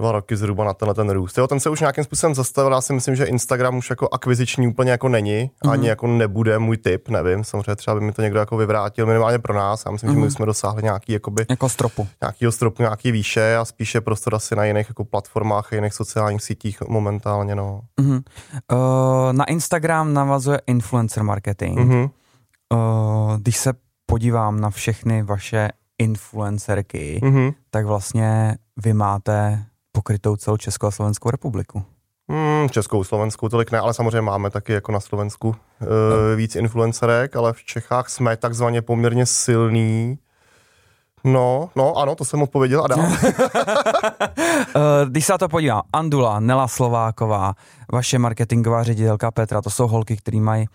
dva 0.01 0.11
roky 0.11 0.37
zhruba 0.37 0.65
na 0.65 0.73
tenhle 0.73 0.93
ten 0.93 1.09
růst. 1.09 1.37
Jo, 1.37 1.47
ten 1.47 1.59
se 1.59 1.69
už 1.69 1.79
nějakým 1.79 2.03
způsobem 2.03 2.35
zastavil, 2.35 2.71
já 2.71 2.81
si 2.81 2.93
myslím, 2.93 3.15
že 3.15 3.25
Instagram 3.25 3.77
už 3.77 3.89
jako 3.89 4.09
akviziční 4.11 4.67
úplně 4.67 4.91
jako 4.91 5.09
není, 5.09 5.51
mm-hmm. 5.63 5.71
ani 5.71 5.87
jako 5.87 6.07
nebude 6.07 6.59
můj 6.59 6.77
typ, 6.77 7.09
nevím, 7.09 7.43
samozřejmě 7.43 7.75
třeba 7.75 7.95
by 7.95 8.01
mi 8.01 8.11
to 8.11 8.21
někdo 8.21 8.39
jako 8.39 8.57
vyvrátil, 8.57 9.05
minimálně 9.05 9.39
pro 9.39 9.53
nás, 9.53 9.83
já 9.85 9.91
myslím, 9.91 10.09
mm-hmm. 10.09 10.13
že 10.13 10.19
my 10.19 10.25
mhm. 10.25 10.31
jsme 10.31 10.45
dosáhli 10.45 10.83
nějaký 10.83 11.13
jakoby, 11.13 11.45
jako 11.49 11.69
stropu. 11.69 12.07
nějakýho 12.21 12.51
stropu, 12.51 12.83
nějaký 12.83 13.11
výše 13.11 13.55
a 13.55 13.65
spíše 13.65 14.01
prostor 14.01 14.35
asi 14.35 14.55
na 14.55 14.65
jiných 14.65 14.89
jako 14.89 15.05
platformách 15.05 15.73
a 15.73 15.75
jiných 15.75 15.93
sociálních 15.93 16.43
sítích 16.43 16.81
momentálně, 16.87 17.55
no. 17.55 17.81
Mm-hmm. 18.01 18.21
Uh, 18.71 19.33
na 19.33 19.45
Instagram 19.45 20.13
navazuje 20.13 20.61
influencer 20.67 21.23
marketing. 21.23 21.79
Mm-hmm. 21.79 22.09
Uh, 22.73 23.37
když 23.37 23.57
se 23.57 23.73
podívám 24.05 24.59
na 24.59 24.69
všechny 24.69 25.23
vaše 25.23 25.69
influencerky, 25.99 27.19
mm-hmm. 27.23 27.53
tak 27.69 27.85
vlastně 27.85 28.57
vy 28.83 28.93
máte 28.93 29.65
pokrytou 29.91 30.35
celou 30.35 30.57
Českou 30.57 30.87
a 30.87 30.91
Slovenskou 30.91 31.29
republiku. 31.29 31.83
Hmm, 32.29 32.69
Českou, 32.69 33.03
Slovenskou 33.03 33.49
tolik 33.49 33.71
ne, 33.71 33.79
ale 33.79 33.93
samozřejmě 33.93 34.21
máme 34.21 34.49
taky 34.49 34.73
jako 34.73 34.91
na 34.91 34.99
Slovensku 34.99 35.55
e, 35.81 35.85
no. 35.85 36.35
víc 36.35 36.55
influencerek, 36.55 37.35
ale 37.35 37.53
v 37.53 37.63
Čechách 37.63 38.09
jsme 38.09 38.37
takzvaně 38.37 38.81
poměrně 38.81 39.25
silný. 39.25 40.17
No, 41.23 41.69
no, 41.75 41.97
ano, 41.97 42.15
to 42.15 42.25
jsem 42.25 42.41
odpověděl 42.41 42.83
a 42.83 42.87
dál. 42.87 42.99
Eh, 44.75 45.05
když 45.09 45.25
se 45.25 45.33
na 45.33 45.37
to 45.37 45.49
podívám, 45.49 45.81
Andula, 45.93 46.39
Nela 46.39 46.67
Slováková, 46.67 47.53
vaše 47.93 48.19
marketingová 48.19 48.83
ředitelka 48.83 49.31
Petra, 49.31 49.61
to 49.61 49.69
jsou 49.69 49.87
holky, 49.87 50.17
které 50.17 50.39
mají 50.39 50.65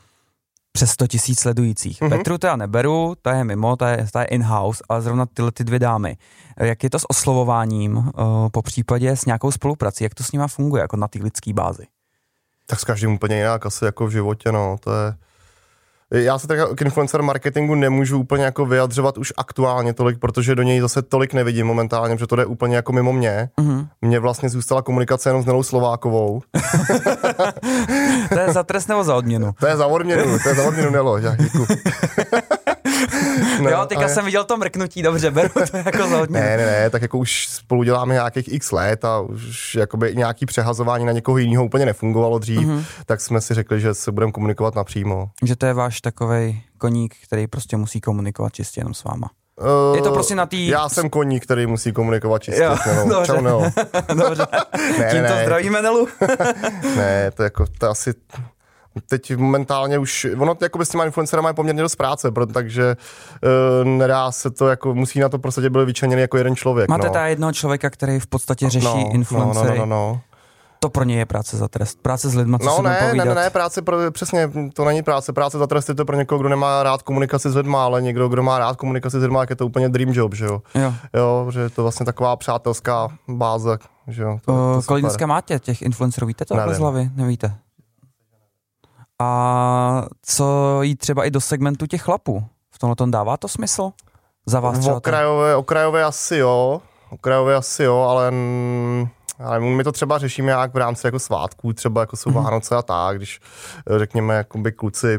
přes 0.77 0.91
100 0.91 1.07
tisíc 1.07 1.41
sledujících. 1.41 2.01
Mm-hmm. 2.01 2.19
Petru 2.19 2.39
to 2.39 2.47
já 2.47 2.57
neberu, 2.57 3.15
ta 3.23 3.33
je 3.33 3.45
mimo, 3.45 3.77
ta 3.77 3.91
je, 3.91 4.07
ta 4.13 4.21
je 4.21 4.27
in-house, 4.27 4.85
ale 4.89 5.03
zrovna 5.03 5.27
tyhle 5.27 5.53
ty 5.53 5.65
dvě 5.65 5.79
dámy. 5.79 6.17
Jak 6.57 6.85
je 6.85 6.91
to 6.91 6.99
s 6.99 7.11
oslovováním, 7.11 7.97
uh, 7.97 8.13
po 8.51 8.63
případě 8.63 9.17
s 9.17 9.25
nějakou 9.25 9.51
spoluprací, 9.51 10.05
jak 10.05 10.15
to 10.15 10.25
s 10.25 10.33
nima 10.33 10.47
funguje, 10.49 10.81
jako 10.81 10.97
na 10.97 11.09
té 11.09 11.19
lidské 11.23 11.53
bázi? 11.53 11.87
Tak 12.67 12.81
s 12.81 12.85
každým 12.85 13.13
úplně 13.13 13.37
jinak, 13.37 13.67
asi 13.67 13.85
jako 13.85 14.07
v 14.07 14.11
životě, 14.11 14.53
no, 14.53 14.77
to 14.81 14.93
je, 14.93 15.15
já 16.15 16.39
se 16.39 16.47
tak 16.47 16.59
k 16.75 16.83
influencer 16.83 17.23
marketingu 17.23 17.75
nemůžu 17.75 18.19
úplně 18.19 18.45
jako 18.45 18.67
vyjadřovat 18.67 19.19
už 19.19 19.33
aktuálně 19.37 19.93
tolik, 19.93 20.19
protože 20.19 20.55
do 20.55 20.63
něj 20.63 20.81
zase 20.81 21.03
tolik 21.03 21.35
nevidím 21.35 21.67
momentálně, 21.67 22.15
protože 22.15 22.27
to 22.27 22.37
jde 22.37 22.47
úplně 22.47 22.77
jako 22.77 22.93
mimo 22.93 23.13
mě. 23.13 23.49
Mm-hmm. 23.61 23.87
Mně 24.03 24.21
vlastně 24.21 24.49
zůstala 24.49 24.83
komunikace 24.83 25.29
jenom 25.29 25.43
s 25.43 25.47
Nelou 25.47 25.63
Slovákovou. 25.63 26.41
to 28.29 28.39
je 28.39 28.53
za 28.53 28.63
trest 28.63 28.89
nebo 28.89 29.05
za 29.05 29.15
odměnu? 29.17 29.53
to 29.61 29.67
je 29.67 29.77
za 29.77 29.87
odměnu, 29.87 30.39
to 30.43 30.49
je 30.49 30.55
za 30.55 30.69
odměnu 30.69 30.91
Nelo, 30.91 31.19
já 31.19 31.37
no, 33.63 33.71
jo, 33.71 33.87
teďka 33.87 34.05
ale... 34.05 34.15
jsem 34.15 34.25
viděl 34.25 34.45
to 34.45 34.57
mrknutí, 34.57 35.03
dobře, 35.03 35.31
beru 35.31 35.49
to 35.49 35.77
jako 35.77 36.09
za 36.09 36.21
odměnu. 36.21 36.47
Ne, 36.47 36.57
ne, 36.57 36.67
ne, 36.67 36.91
tak 36.91 37.03
jako 37.03 37.19
už 37.19 37.49
spolu 37.49 37.83
děláme 37.83 38.15
nějakých 38.15 38.53
x 38.53 38.73
let 38.73 39.05
a 39.05 39.21
už 39.21 39.75
jakoby 39.75 40.15
nějaký 40.17 40.47
přehazování 40.47 41.05
na 41.05 41.13
někoho 41.13 41.39
jiného 41.39 41.65
úplně 41.65 41.87
nefungovalo 41.87 42.39
dřív, 42.39 42.61
mm-hmm. 42.61 42.85
tak 43.07 43.21
jsme 43.21 43.41
si 43.41 43.55
řekli, 43.55 43.81
že 43.81 43.95
se 43.95 44.13
budeme 44.13 44.33
komunikovat 44.33 44.75
napřímo. 44.75 45.31
Že 45.45 45.57
to 45.57 45.67
je 45.67 45.73
váš 45.73 46.01
takový 46.01 46.63
koník, 46.79 47.15
který 47.25 47.47
prostě 47.47 47.77
musí 47.77 48.01
komunikovat 48.01 48.53
čistě 48.53 48.81
jenom 48.81 48.95
s 48.95 49.05
váma. 49.05 49.31
Uh, 49.91 49.97
je 49.97 50.03
to 50.03 50.13
prostě 50.13 50.35
na 50.35 50.47
tý... 50.47 50.67
Já 50.67 50.89
jsem 50.89 51.11
koník, 51.11 51.43
který 51.43 51.67
musí 51.67 51.93
komunikovat 51.93 52.43
čistě 52.43 52.63
jo, 52.63 52.77
s 52.83 52.87
Nelou. 52.87 53.09
Dobře. 53.09 53.33
Čau, 53.33 53.41
Nelo. 53.41 53.63
dobře. 54.15 54.47
ne, 54.99 55.09
Tímto 55.11 55.35
ne, 55.35 55.43
zdravíme 55.43 55.83
Nelu. 55.83 56.09
ne, 56.97 57.31
to, 57.31 57.43
jako, 57.43 57.65
to 57.79 57.91
asi 57.91 58.15
teď 59.09 59.37
momentálně 59.37 59.99
už, 59.99 60.27
ono 60.39 60.57
jako 60.63 60.85
s 60.85 60.89
těma 60.89 61.05
influencerama 61.05 61.49
je 61.49 61.55
poměrně 61.55 61.83
dost 61.83 61.97
práce, 61.97 62.31
proto, 62.31 62.53
takže 62.53 62.97
uh, 63.83 63.89
nedá 63.89 64.33
se 64.33 64.51
to, 64.51 64.69
jako 64.69 64.95
musí 64.95 65.21
na 65.21 65.29
to 65.29 65.39
prostě 65.39 65.71
byl 65.71 65.87
vyčleněný 65.87 66.21
jako 66.21 66.37
jeden 66.37 66.57
člověk. 66.57 66.89
Máte 66.89 67.07
no. 67.07 67.13
ta 67.13 67.27
jednoho 67.27 67.53
člověka, 67.53 67.91
který 67.91 68.21
v 68.21 68.27
podstatě 68.27 68.71
řeší 68.71 68.87
no, 68.87 69.11
influencery. 69.13 69.79
No, 69.79 69.87
no, 69.87 69.87
no, 69.87 69.87
no, 69.87 70.13
no. 70.13 70.21
To 70.81 70.91
pro 70.91 71.05
ně 71.05 71.19
je 71.19 71.27
práce 71.27 71.57
za 71.57 71.69
trest. 71.69 71.99
Práce 72.03 72.29
s 72.29 72.35
lidmi, 72.35 72.57
co 72.59 72.67
no, 72.67 72.77
se 72.77 72.83
ne, 72.83 73.13
ne, 73.15 73.25
ne, 73.25 73.35
ne, 73.35 73.51
práce 73.51 73.83
pro, 73.83 74.11
přesně, 74.11 74.51
to 74.73 74.85
není 74.85 75.03
práce. 75.03 75.33
Práce 75.33 75.59
za 75.59 75.67
trest 75.67 75.89
je 75.89 75.95
to 75.95 76.05
pro 76.05 76.17
někoho, 76.17 76.39
kdo 76.39 76.49
nemá 76.49 76.83
rád 76.83 77.03
komunikaci 77.03 77.51
s 77.51 77.55
lidmi, 77.55 77.77
ale 77.79 78.03
někdo, 78.03 78.29
kdo 78.29 78.43
má 78.43 78.59
rád 78.59 78.77
komunikaci 78.77 79.21
s 79.21 79.23
lidmi, 79.23 79.39
je 79.51 79.57
to 79.57 79.67
úplně 79.67 79.89
dream 79.89 80.11
job, 80.13 80.35
že 80.35 80.45
jo? 80.45 80.63
Jo. 80.75 80.95
jo 81.15 81.47
že 81.51 81.61
je 81.61 81.71
to 81.71 81.83
vlastně 81.83 82.07
taková 82.07 82.37
přátelská 82.37 83.09
báze, 83.29 83.79
že 84.09 84.23
jo? 84.23 84.39
To, 84.45 84.53
uh, 84.53 84.75
to 84.75 84.83
kolik 84.87 85.03
dneska 85.03 85.27
máte 85.27 85.59
těch 85.59 85.83
influencerů, 85.83 86.27
víte 86.27 86.45
to 86.45 86.55
z 86.73 86.79
hlavy? 86.79 87.11
Nevíte? 87.15 87.55
A 89.23 90.03
co 90.23 90.79
jí 90.83 90.97
třeba 90.97 91.25
i 91.25 91.31
do 91.31 91.41
segmentu 91.41 91.87
těch 91.87 92.03
chlapů? 92.03 92.45
V 92.71 92.79
tomhle 92.79 92.97
tom 92.97 93.11
dává 93.11 93.37
to 93.37 93.49
smysl? 93.49 93.91
Za 94.47 94.61
vás 94.61 94.79
třeba 94.79 94.97
okrajové, 94.97 95.57
okrajové 95.57 96.05
asi 96.05 96.37
jo, 96.37 96.83
okrajové 97.11 97.55
asi 97.55 97.83
jo, 97.83 97.97
ale 97.97 98.33
Ale 99.39 99.61
my 99.61 99.85
to 99.85 99.93
třeba 99.93 100.19
řešíme 100.19 100.53
jak 100.53 100.75
v 100.75 100.77
rámci 100.77 101.07
jako 101.07 101.19
svátků, 101.19 101.73
třeba 101.73 102.01
jako 102.01 102.17
jsou 102.17 102.31
mm-hmm. 102.31 102.43
Vánoce 102.45 102.77
a 102.77 102.83
tak, 102.83 103.17
když 103.17 103.41
eh, 103.91 103.99
řekněme, 103.99 104.35
jakoby 104.35 104.73
kluci 104.73 105.19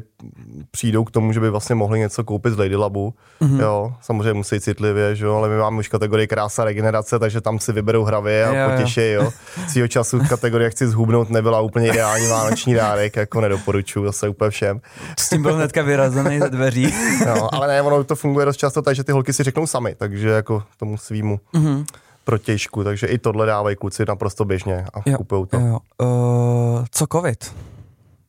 přijdou 0.72 1.04
k 1.04 1.12
tomu, 1.12 1.34
že 1.34 1.40
by 1.40 1.50
vlastně 1.50 1.76
mohli 1.76 2.00
něco 2.00 2.24
koupit 2.24 2.54
z 2.54 2.58
Lady 2.58 2.76
Labu, 2.76 3.14
mm-hmm. 3.42 3.62
jo, 3.62 3.94
samozřejmě 4.02 4.34
musí 4.34 4.60
citlivě, 4.60 5.16
že 5.16 5.26
jo, 5.26 5.36
ale 5.36 5.50
my 5.50 5.58
máme 5.58 5.80
už 5.80 5.88
kategorii 5.88 6.28
krása 6.28 6.64
regenerace, 6.64 7.20
takže 7.20 7.42
tam 7.42 7.60
si 7.60 7.74
vyberou 7.74 8.04
hravě 8.04 8.46
a 8.46 8.56
jo, 8.56 8.70
potěší, 8.72 9.12
jo. 9.12 9.32
Svýho 9.68 9.88
času 9.88 10.20
kategorie 10.30 10.70
chci 10.70 10.88
zhubnout 10.88 11.30
nebyla 11.30 11.62
úplně 11.62 11.88
ideální 11.88 12.28
vánoční 12.28 12.74
dárek, 12.74 13.16
jako 13.16 13.42
nedoporučuju 13.42 14.06
zase 14.06 14.30
úplně 14.30 14.50
všem. 14.50 14.82
S 15.20 15.30
tím 15.30 15.42
byl 15.42 15.56
hnedka 15.56 15.82
vyrazený 15.82 16.40
ze 16.40 16.50
dveří. 16.50 16.94
no, 17.26 17.56
ale 17.56 17.68
ne, 17.68 17.82
ono 17.82 18.04
to 18.04 18.16
funguje 18.16 18.46
dost 18.46 18.58
často 18.58 18.82
tak, 18.82 18.96
že 18.96 19.04
ty 19.04 19.12
holky 19.12 19.34
si 19.34 19.44
řeknou 19.44 19.68
sami, 19.68 19.96
takže 19.96 20.30
jako 20.30 20.64
tomu 20.78 20.98
svýmu. 20.98 21.40
Mm-hmm 21.54 21.86
protěžku, 22.28 22.84
takže 22.84 23.08
i 23.08 23.18
tohle 23.18 23.46
dávají 23.46 23.76
kluci 23.76 24.06
naprosto 24.08 24.46
běžně 24.46 24.86
a 24.94 25.18
kupují 25.18 25.46
to. 25.48 25.60
Jo. 25.60 25.80
Uh, 26.02 26.86
co 26.92 27.06
covid? 27.12 27.56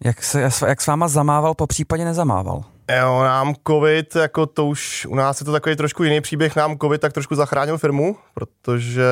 Jak, 0.04 0.22
se, 0.22 0.50
jak 0.66 0.80
s 0.80 0.86
váma 0.86 1.08
zamával, 1.08 1.54
po 1.54 1.66
případě 1.66 2.04
nezamával? 2.04 2.62
Jo, 2.98 3.22
nám 3.22 3.54
covid, 3.66 4.16
jako 4.16 4.46
to 4.46 4.66
už, 4.66 5.06
u 5.06 5.14
nás 5.14 5.40
je 5.40 5.44
to 5.44 5.52
takový 5.52 5.76
trošku 5.76 6.04
jiný 6.04 6.20
příběh, 6.20 6.56
nám 6.56 6.78
covid 6.78 7.00
tak 7.00 7.12
trošku 7.12 7.34
zachránil 7.34 7.78
firmu, 7.78 8.16
protože 8.34 9.04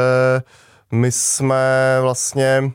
my 0.93 1.13
jsme 1.13 1.99
vlastně, 2.01 2.71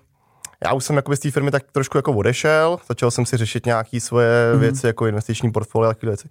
já 0.66 0.74
už 0.74 0.84
jsem 0.84 0.96
jako 0.96 1.16
z 1.16 1.20
té 1.20 1.32
firmy 1.32 1.52
tak 1.52 1.64
trošku 1.72 1.98
jako 1.98 2.14
odešel, 2.14 2.78
začal 2.88 3.12
jsem 3.12 3.26
si 3.26 3.38
řešit 3.38 3.66
nějaké 3.66 4.00
svoje 4.00 4.54
mm-hmm. 4.54 4.60
věci, 4.60 4.88
jako 4.88 5.06
investiční 5.06 5.52
portfolio 5.52 5.90
a 5.90 5.94
takové 5.94 6.10
věci. 6.10 6.30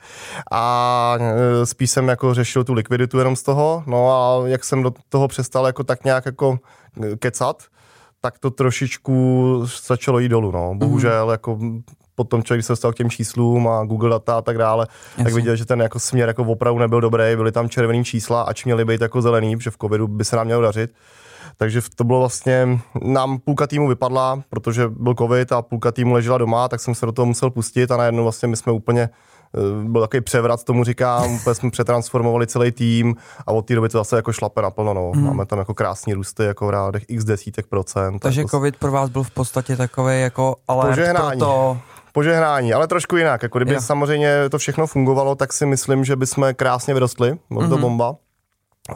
A 0.52 1.18
e, 1.62 1.66
spíš 1.66 1.90
jsem 1.90 2.08
jako 2.08 2.34
řešil 2.34 2.64
tu 2.64 2.72
likviditu 2.72 3.18
jenom 3.18 3.36
z 3.36 3.42
toho, 3.42 3.82
no 3.86 4.12
a 4.12 4.48
jak 4.48 4.64
jsem 4.64 4.82
do 4.82 4.92
toho 5.08 5.28
přestal 5.28 5.66
jako 5.66 5.84
tak 5.84 6.04
nějak 6.04 6.26
jako 6.26 6.58
kecat, 7.18 7.62
tak 8.20 8.38
to 8.38 8.50
trošičku 8.50 9.66
začalo 9.86 10.18
jít 10.18 10.28
dolů, 10.28 10.50
no. 10.50 10.74
Bohužel, 10.74 11.24
mm. 11.26 11.30
jako 11.30 11.58
potom 12.14 12.42
člověk 12.42 12.64
se 12.64 12.72
dostal 12.72 12.92
k 12.92 12.96
těm 12.96 13.10
číslům 13.10 13.68
a 13.68 13.84
Google 13.84 14.10
data 14.10 14.38
a 14.38 14.42
tak 14.42 14.58
dále, 14.58 14.86
Jasně. 15.10 15.24
tak 15.24 15.34
viděl, 15.34 15.56
že 15.56 15.64
ten 15.64 15.80
jako 15.80 15.98
směr 15.98 16.28
jako 16.28 16.42
opravdu 16.44 16.78
nebyl 16.80 17.00
dobrý, 17.00 17.24
byly 17.36 17.52
tam 17.52 17.68
červený 17.68 18.04
čísla, 18.04 18.42
ač 18.42 18.64
měly 18.64 18.84
být 18.84 19.00
jako 19.00 19.22
zelený, 19.22 19.56
protože 19.56 19.70
v 19.70 19.78
covidu 19.78 20.08
by 20.08 20.24
se 20.24 20.36
nám 20.36 20.46
mělo 20.46 20.62
dařit. 20.62 20.90
Takže 21.60 21.80
to 21.94 22.04
bylo 22.04 22.18
vlastně, 22.18 22.80
nám 23.02 23.38
půlka 23.38 23.66
týmu 23.66 23.88
vypadla, 23.88 24.42
protože 24.50 24.88
byl 24.88 25.14
covid 25.14 25.52
a 25.52 25.62
půlka 25.62 25.92
týmu 25.92 26.14
ležela 26.14 26.38
doma, 26.38 26.68
tak 26.68 26.80
jsem 26.80 26.94
se 26.94 27.06
do 27.06 27.12
toho 27.12 27.26
musel 27.26 27.50
pustit 27.50 27.90
a 27.90 27.96
najednou 27.96 28.22
vlastně 28.22 28.48
my 28.48 28.56
jsme 28.56 28.72
úplně 28.72 29.02
eh, 29.02 29.88
byl 29.88 30.00
takový 30.00 30.20
převrat, 30.20 30.64
tomu 30.64 30.84
říkám, 30.84 31.34
úplně 31.40 31.54
jsme 31.54 31.70
přetransformovali 31.70 32.46
celý 32.46 32.72
tým 32.72 33.16
a 33.46 33.52
od 33.52 33.66
té 33.66 33.74
doby 33.74 33.88
to 33.88 33.98
zase 33.98 34.16
jako 34.16 34.32
šlape 34.32 34.62
naplno, 34.62 34.94
no. 34.94 35.12
Mm. 35.14 35.26
Máme 35.26 35.46
tam 35.46 35.58
jako 35.58 35.74
krásný 35.74 36.14
růsty, 36.14 36.44
jako 36.44 36.66
v 36.66 36.70
rádech 36.70 37.04
x 37.08 37.24
desítek 37.24 37.66
procent. 37.66 38.18
Takže 38.18 38.40
jako 38.40 38.48
covid 38.48 38.76
pro 38.76 38.92
vás 38.92 39.10
byl 39.10 39.22
v 39.22 39.30
podstatě 39.30 39.76
takový 39.76 40.20
jako 40.20 40.56
pro 40.66 41.38
to... 41.38 41.78
Požehnání, 42.12 42.72
ale 42.72 42.86
trošku 42.86 43.16
jinak. 43.16 43.42
Jako 43.42 43.58
kdyby 43.58 43.74
jo. 43.74 43.80
samozřejmě 43.80 44.48
to 44.48 44.58
všechno 44.58 44.86
fungovalo, 44.86 45.34
tak 45.34 45.52
si 45.52 45.66
myslím, 45.66 46.04
že 46.04 46.16
bychom 46.16 46.54
krásně 46.54 46.94
vyrostli. 46.94 47.38
Bylo 47.50 47.68
to 47.68 47.76
mm-hmm. 47.76 47.80
bomba. 47.80 48.16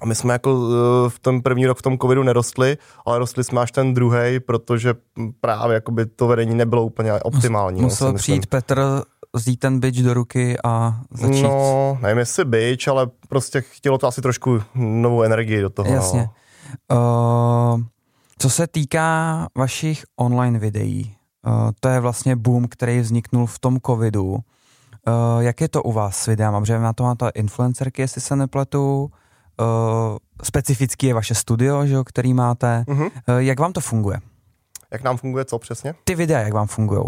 A 0.02 0.06
my 0.06 0.14
jsme 0.14 0.32
jako 0.32 0.68
eh, 1.06 1.10
v 1.10 1.18
ten 1.18 1.42
první 1.42 1.66
rok 1.66 1.78
v 1.78 1.82
tom 1.82 1.98
covidu 1.98 2.22
nerostli, 2.22 2.78
ale 3.06 3.18
rostli 3.18 3.44
jsme 3.44 3.60
až 3.60 3.72
ten 3.72 3.94
druhý, 3.94 4.40
protože 4.40 4.94
právě 5.40 5.74
jakoby 5.74 6.06
to 6.06 6.26
vedení 6.26 6.54
nebylo 6.54 6.84
úplně 6.84 7.12
optimální. 7.12 7.80
No, 7.80 7.84
musel 7.84 8.12
no, 8.12 8.14
přijít 8.14 8.46
Petr 8.46 9.04
vzít 9.34 9.56
ten 9.56 9.80
byč 9.80 10.02
do 10.02 10.14
ruky 10.14 10.56
a 10.64 11.00
začít. 11.10 11.42
No, 11.42 11.98
nevím 12.02 12.18
jestli 12.18 12.44
byč, 12.44 12.88
ale 12.88 13.06
prostě 13.28 13.60
chtělo 13.60 13.98
to 13.98 14.06
asi 14.06 14.22
trošku 14.22 14.60
novou 14.74 15.22
energii 15.22 15.60
do 15.60 15.70
toho. 15.70 15.92
Jasně. 15.92 16.28
No. 16.90 17.76
Uh, 17.76 17.80
co 18.38 18.50
se 18.50 18.66
týká 18.66 19.48
vašich 19.58 20.04
online 20.16 20.58
videí, 20.58 21.16
uh, 21.46 21.70
to 21.80 21.88
je 21.88 22.00
vlastně 22.00 22.36
boom, 22.36 22.68
který 22.68 23.00
vzniknul 23.00 23.46
v 23.46 23.58
tom 23.58 23.78
covidu. 23.86 24.24
Uh, 24.32 24.40
jak 25.38 25.60
je 25.60 25.68
to 25.68 25.82
u 25.82 25.92
vás 25.92 26.16
s 26.16 26.26
videama? 26.26 26.60
Protože 26.60 26.78
na 26.78 26.92
to 26.92 27.04
máte 27.04 27.28
influencerky, 27.28 28.02
jestli 28.02 28.20
se 28.20 28.36
nepletu. 28.36 29.10
Uh, 29.60 30.16
specifický 30.42 31.06
je 31.06 31.14
vaše 31.14 31.34
studio, 31.34 31.86
že 31.86 31.94
jo, 31.94 32.04
který 32.04 32.34
máte. 32.34 32.84
Uh-huh. 32.88 33.10
Uh, 33.28 33.36
jak 33.36 33.60
vám 33.60 33.72
to 33.72 33.80
funguje? 33.80 34.20
Jak 34.92 35.02
nám 35.02 35.16
funguje 35.16 35.44
co 35.44 35.58
přesně? 35.58 35.94
Ty 36.04 36.14
videa, 36.14 36.40
jak 36.40 36.52
vám 36.52 36.66
fungují? 36.66 37.02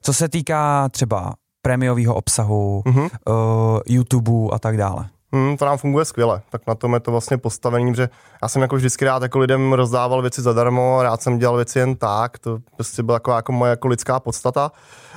Co 0.00 0.12
se 0.12 0.28
týká 0.28 0.88
třeba 0.88 1.34
prémiového 1.62 2.14
obsahu, 2.14 2.82
uh-huh. 2.86 3.10
uh, 3.28 3.80
YouTube 3.86 4.32
a 4.52 4.58
tak 4.58 4.76
dále. 4.76 5.08
Hmm, 5.34 5.56
to 5.56 5.64
nám 5.64 5.78
funguje 5.78 6.04
skvěle, 6.04 6.42
tak 6.50 6.66
na 6.66 6.74
tom 6.74 6.94
je 6.94 7.00
to 7.00 7.10
vlastně 7.10 7.38
postavení, 7.38 7.94
že 7.94 8.08
já 8.42 8.48
jsem 8.48 8.62
jako 8.62 8.76
vždycky 8.76 9.04
rád 9.04 9.22
jako 9.22 9.38
lidem 9.38 9.72
rozdával 9.72 10.22
věci 10.22 10.42
zadarmo, 10.42 11.02
rád 11.02 11.22
jsem 11.22 11.38
dělal 11.38 11.56
věci 11.56 11.78
jen 11.78 11.96
tak, 11.96 12.38
to 12.38 12.58
prostě 12.76 13.02
byla 13.02 13.16
jako, 13.16 13.30
jako 13.30 13.52
moje 13.52 13.70
jako 13.70 13.88
lidská 13.88 14.20
podstata. 14.20 14.72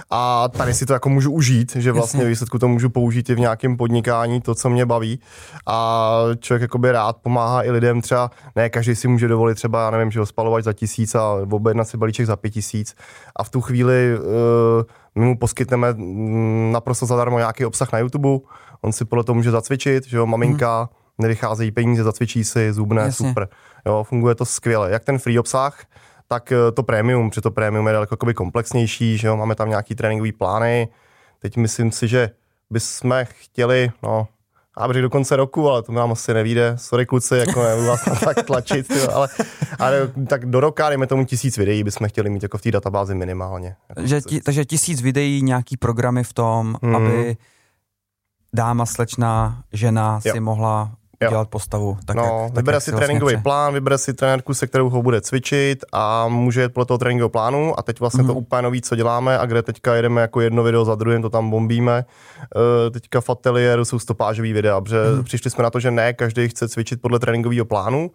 A 0.09 0.47
tady 0.47 0.73
si 0.73 0.85
to 0.85 0.93
jako 0.93 1.09
můžu 1.09 1.31
užít, 1.31 1.75
že 1.75 1.91
vlastně 1.91 2.19
Jasně. 2.19 2.29
výsledku 2.29 2.59
to 2.59 2.67
můžu 2.67 2.89
použít 2.89 3.29
i 3.29 3.35
v 3.35 3.39
nějakém 3.39 3.77
podnikání, 3.77 4.41
to, 4.41 4.55
co 4.55 4.69
mě 4.69 4.85
baví. 4.85 5.19
A 5.67 6.19
člověk 6.39 6.61
jako 6.61 6.77
by 6.77 6.91
rád 6.91 7.17
pomáhá 7.17 7.63
i 7.63 7.71
lidem 7.71 8.01
třeba, 8.01 8.31
ne 8.55 8.69
každý 8.69 8.95
si 8.95 9.07
může 9.07 9.27
dovolit 9.27 9.55
třeba, 9.55 9.85
já 9.85 9.91
nevím, 9.91 10.11
že 10.11 10.19
ho 10.19 10.25
spalovat 10.25 10.63
za 10.63 10.73
tisíc 10.73 11.15
a 11.15 11.33
objednat 11.51 11.87
si 11.87 11.97
balíček 11.97 12.25
za 12.25 12.35
pět 12.35 12.51
tisíc. 12.51 12.95
A 13.35 13.43
v 13.43 13.49
tu 13.49 13.61
chvíli 13.61 14.17
uh, 14.19 14.23
my 15.17 15.25
mu 15.25 15.37
poskytneme 15.37 15.93
mm, 15.93 16.71
naprosto 16.71 17.05
zadarmo 17.05 17.37
nějaký 17.37 17.65
obsah 17.65 17.91
na 17.91 17.99
YouTube, 17.99 18.39
on 18.81 18.91
si 18.91 19.05
podle 19.05 19.23
toho 19.23 19.35
může 19.35 19.51
zacvičit, 19.51 20.07
že 20.07 20.17
jo, 20.17 20.25
maminka, 20.25 20.77
hmm. 20.77 20.87
nevycházejí 21.17 21.71
peníze, 21.71 22.03
zacvičí 22.03 22.43
si, 22.43 22.73
zubné, 22.73 23.01
Jasně. 23.01 23.29
super. 23.29 23.47
Jo, 23.85 24.03
funguje 24.03 24.35
to 24.35 24.45
skvěle. 24.45 24.91
Jak 24.91 25.03
ten 25.03 25.19
free 25.19 25.39
obsah, 25.39 25.85
tak 26.27 26.51
eh, 26.51 26.71
to 26.71 26.83
premium, 26.83 27.29
protože 27.29 27.41
to 27.41 27.51
premium 27.51 27.87
je 27.87 27.93
daleko 27.93 28.17
komplexnější, 28.35 29.17
že 29.17 29.27
jo, 29.27 29.37
máme 29.37 29.55
tam 29.55 29.69
nějaký 29.69 29.95
tréninkové 29.95 30.31
plány. 30.31 30.87
Teď 31.39 31.57
myslím 31.57 31.91
si, 31.91 32.07
že 32.07 32.29
bychom 32.69 33.19
chtěli, 33.23 33.91
no, 34.03 34.27
a 34.77 34.87
do 34.87 35.09
konce 35.09 35.35
roku, 35.35 35.69
ale 35.69 35.83
to 35.83 35.91
nám 35.91 36.11
asi 36.11 36.33
nevíde. 36.33 36.73
Sorry 36.75 37.05
kluci, 37.05 37.37
jako 37.37 37.63
nebudu 37.63 37.87
vás 37.87 38.03
tak 38.25 38.45
tlačit, 38.45 38.87
tyjo, 38.87 39.11
ale, 39.13 39.27
ale, 39.79 40.11
tak 40.29 40.45
do 40.45 40.59
roka, 40.59 40.89
dejme 40.89 41.07
tomu 41.07 41.25
tisíc 41.25 41.57
videí, 41.57 41.83
bychom 41.83 42.09
chtěli 42.09 42.29
mít 42.29 42.43
jako 42.43 42.57
v 42.57 42.61
té 42.61 42.71
databázi 42.71 43.15
minimálně. 43.15 43.75
Jako 43.89 44.07
že 44.07 44.21
ti, 44.21 44.41
takže 44.41 44.65
tisíc 44.65 45.01
videí, 45.01 45.41
nějaký 45.41 45.77
programy 45.77 46.23
v 46.23 46.33
tom, 46.33 46.75
hmm. 46.83 46.95
aby 46.95 47.37
dáma, 48.55 48.85
slečna, 48.85 49.63
žena 49.73 50.19
jo. 50.25 50.33
si 50.33 50.39
mohla 50.39 50.91
jo. 51.21 51.29
dělat 51.29 51.49
postavu. 51.49 51.97
Tak 52.05 52.15
no, 52.15 52.23
jak, 52.23 52.53
tak 52.53 52.55
vybere 52.55 52.79
si 52.79 52.91
tréninkový 52.91 53.33
vlastně 53.33 53.43
plán, 53.43 53.73
vybere 53.73 53.97
si 53.97 54.13
trenérku, 54.13 54.53
se 54.53 54.67
kterou 54.67 54.89
ho 54.89 55.01
bude 55.01 55.21
cvičit 55.21 55.85
a 55.93 56.27
může 56.27 56.61
jít 56.61 56.73
podle 56.73 56.85
toho 56.85 56.97
tréninkového 56.97 57.29
plánu 57.29 57.79
a 57.79 57.83
teď 57.83 57.99
vlastně 57.99 58.23
mm. 58.23 58.27
to 58.27 58.33
mhm. 58.33 58.41
úplně 58.41 58.61
nový, 58.61 58.81
co 58.81 58.95
děláme 58.95 59.39
a 59.39 59.45
kde 59.45 59.61
teďka 59.61 59.95
jedeme 59.95 60.21
jako 60.21 60.41
jedno 60.41 60.63
video 60.63 60.85
za 60.85 60.95
druhým, 60.95 61.21
to 61.21 61.29
tam 61.29 61.49
bombíme. 61.49 62.05
Uh, 62.55 62.91
teďka 62.91 63.21
v 63.21 63.29
ateliéru 63.29 63.85
jsou 63.85 63.99
stopážový 63.99 64.53
videa, 64.53 64.81
protože 64.81 64.97
mm. 65.15 65.23
přišli 65.23 65.49
jsme 65.49 65.63
na 65.63 65.69
to, 65.69 65.79
že 65.79 65.91
ne 65.91 66.13
každý 66.13 66.49
chce 66.49 66.69
cvičit 66.69 67.01
podle 67.01 67.19
tréninkového 67.19 67.65
plánu, 67.65 68.11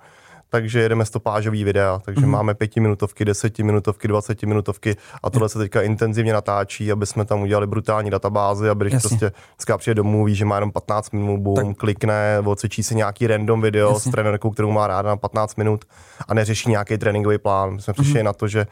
takže 0.52 0.80
jedeme 0.80 1.04
stopážový 1.04 1.64
videa, 1.64 2.00
takže 2.04 2.21
mm-hmm. 2.21 2.30
máme 2.30 2.54
pětiminutovky, 2.54 3.25
desetiminutovky, 3.25 4.09
dvacetiminutovky 4.09 4.97
a 5.23 5.30
tohle 5.30 5.49
se 5.49 5.59
teďka 5.59 5.82
intenzivně 5.82 6.32
natáčí, 6.32 6.92
aby 6.92 7.06
jsme 7.06 7.25
tam 7.25 7.42
udělali 7.42 7.66
brutální 7.66 8.11
databázy, 8.11 8.68
aby 8.68 8.85
když 8.85 8.92
Jasně. 8.92 9.09
prostě 9.09 9.32
dneska 9.56 9.78
přijde 9.78 9.94
domů, 9.94 10.25
ví, 10.25 10.35
že 10.35 10.44
má 10.44 10.54
jenom 10.54 10.73
15 10.73 11.12
minut, 11.12 11.40
boom, 11.40 11.75
tak. 11.75 11.76
klikne, 11.76 12.42
odcvičí 12.44 12.82
si 12.82 12.94
nějaký 12.94 13.26
random 13.26 13.61
video 13.61 13.92
Jasně. 13.92 14.11
s 14.11 14.12
trenérkou, 14.12 14.50
kterou 14.50 14.71
má 14.71 14.87
ráda 14.87 15.09
na 15.09 15.16
15 15.16 15.56
minut 15.56 15.85
a 16.28 16.35
neřeší 16.35 16.71
nějaký 16.71 16.99
tréninkový 16.99 17.38
plán. 17.38 17.75
My 17.75 17.82
jsme 17.82 17.92
přišli 17.92 18.21
mm-hmm. 18.21 18.25
na 18.25 18.32
to, 18.32 18.49
že 18.49 18.66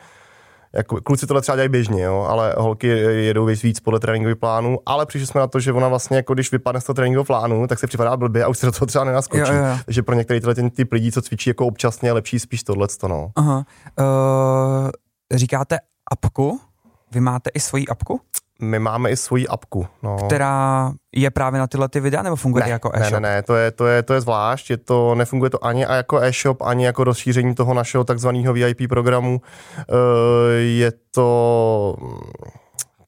jako, 0.74 1.00
kluci 1.00 1.26
tohle 1.26 1.42
třeba 1.42 1.56
dělají 1.56 1.68
běžně, 1.68 2.02
jo, 2.02 2.26
ale 2.28 2.54
holky 2.58 2.88
jedou 2.88 3.44
víc 3.44 3.80
podle 3.80 4.00
tréninkových 4.00 4.36
plánů, 4.36 4.78
ale 4.86 5.06
přišli 5.06 5.26
jsme 5.26 5.40
na 5.40 5.46
to, 5.46 5.60
že 5.60 5.72
ona 5.72 5.88
vlastně, 5.88 6.16
jako 6.16 6.34
když 6.34 6.52
vypadne 6.52 6.80
z 6.80 6.84
toho 6.84 6.94
tréninkového 6.94 7.24
plánu, 7.24 7.66
tak 7.66 7.78
se 7.78 7.86
připadá 7.86 8.16
blbě 8.16 8.44
a 8.44 8.48
už 8.48 8.58
se 8.58 8.66
do 8.66 8.72
toho 8.72 8.86
třeba 8.86 9.04
nenaskočí. 9.04 9.52
Jo, 9.52 9.58
jo. 9.58 9.78
Takže 9.84 10.02
pro 10.02 10.14
některé 10.14 10.40
tyhle 10.40 10.54
ten 10.54 10.70
typ 10.70 10.92
lidí, 10.92 11.12
co 11.12 11.22
cvičí 11.22 11.50
jako 11.50 11.66
občasně, 11.66 12.08
je 12.08 12.12
lepší 12.12 12.38
spíš 12.38 12.62
tohle. 12.62 12.88
No. 13.08 13.30
Aha. 13.36 13.64
Uh, 14.00 14.90
říkáte 15.34 15.78
apku? 16.12 16.60
Vy 17.12 17.20
máte 17.20 17.50
i 17.54 17.60
svoji 17.60 17.86
apku? 17.86 18.20
My 18.60 18.78
máme 18.78 19.10
i 19.10 19.16
svoji 19.16 19.48
apku. 19.48 19.86
No. 20.02 20.16
Která 20.16 20.92
je 21.16 21.30
právě 21.30 21.60
na 21.60 21.66
tyhle 21.66 21.88
ty 21.88 22.00
videa, 22.00 22.22
nebo 22.22 22.36
funguje 22.36 22.64
ne, 22.64 22.70
jako 22.70 22.90
e-shop? 22.94 23.12
Ne, 23.12 23.20
ne, 23.20 23.34
ne, 23.34 23.42
to 23.42 23.56
je, 23.56 23.70
to 23.70 23.86
je, 23.86 24.02
to 24.02 24.14
je 24.14 24.20
zvlášť, 24.20 24.70
je 24.70 24.76
to, 24.76 25.14
nefunguje 25.14 25.50
to 25.50 25.64
ani 25.64 25.82
jako 25.82 26.18
e-shop, 26.20 26.62
ani 26.62 26.84
jako 26.84 27.04
rozšíření 27.04 27.54
toho 27.54 27.74
našeho 27.74 28.04
takzvaného 28.04 28.52
VIP 28.52 28.88
programu. 28.88 29.40
Eh, 29.78 29.92
je 30.56 30.92
to 31.10 31.96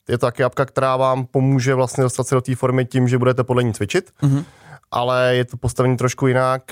je 0.08 0.18
to 0.18 0.26
taky 0.26 0.44
apka, 0.44 0.64
která 0.64 0.96
vám 0.96 1.26
pomůže 1.26 1.74
vlastně 1.74 2.02
dostat 2.02 2.26
se 2.26 2.34
do 2.34 2.40
té 2.40 2.54
formy 2.54 2.84
tím, 2.84 3.08
že 3.08 3.18
budete 3.18 3.44
podle 3.44 3.62
ní 3.62 3.72
cvičit, 3.72 4.10
mm-hmm. 4.22 4.44
ale 4.90 5.36
je 5.36 5.44
to 5.44 5.56
postavení 5.56 5.96
trošku 5.96 6.26
jinak, 6.26 6.62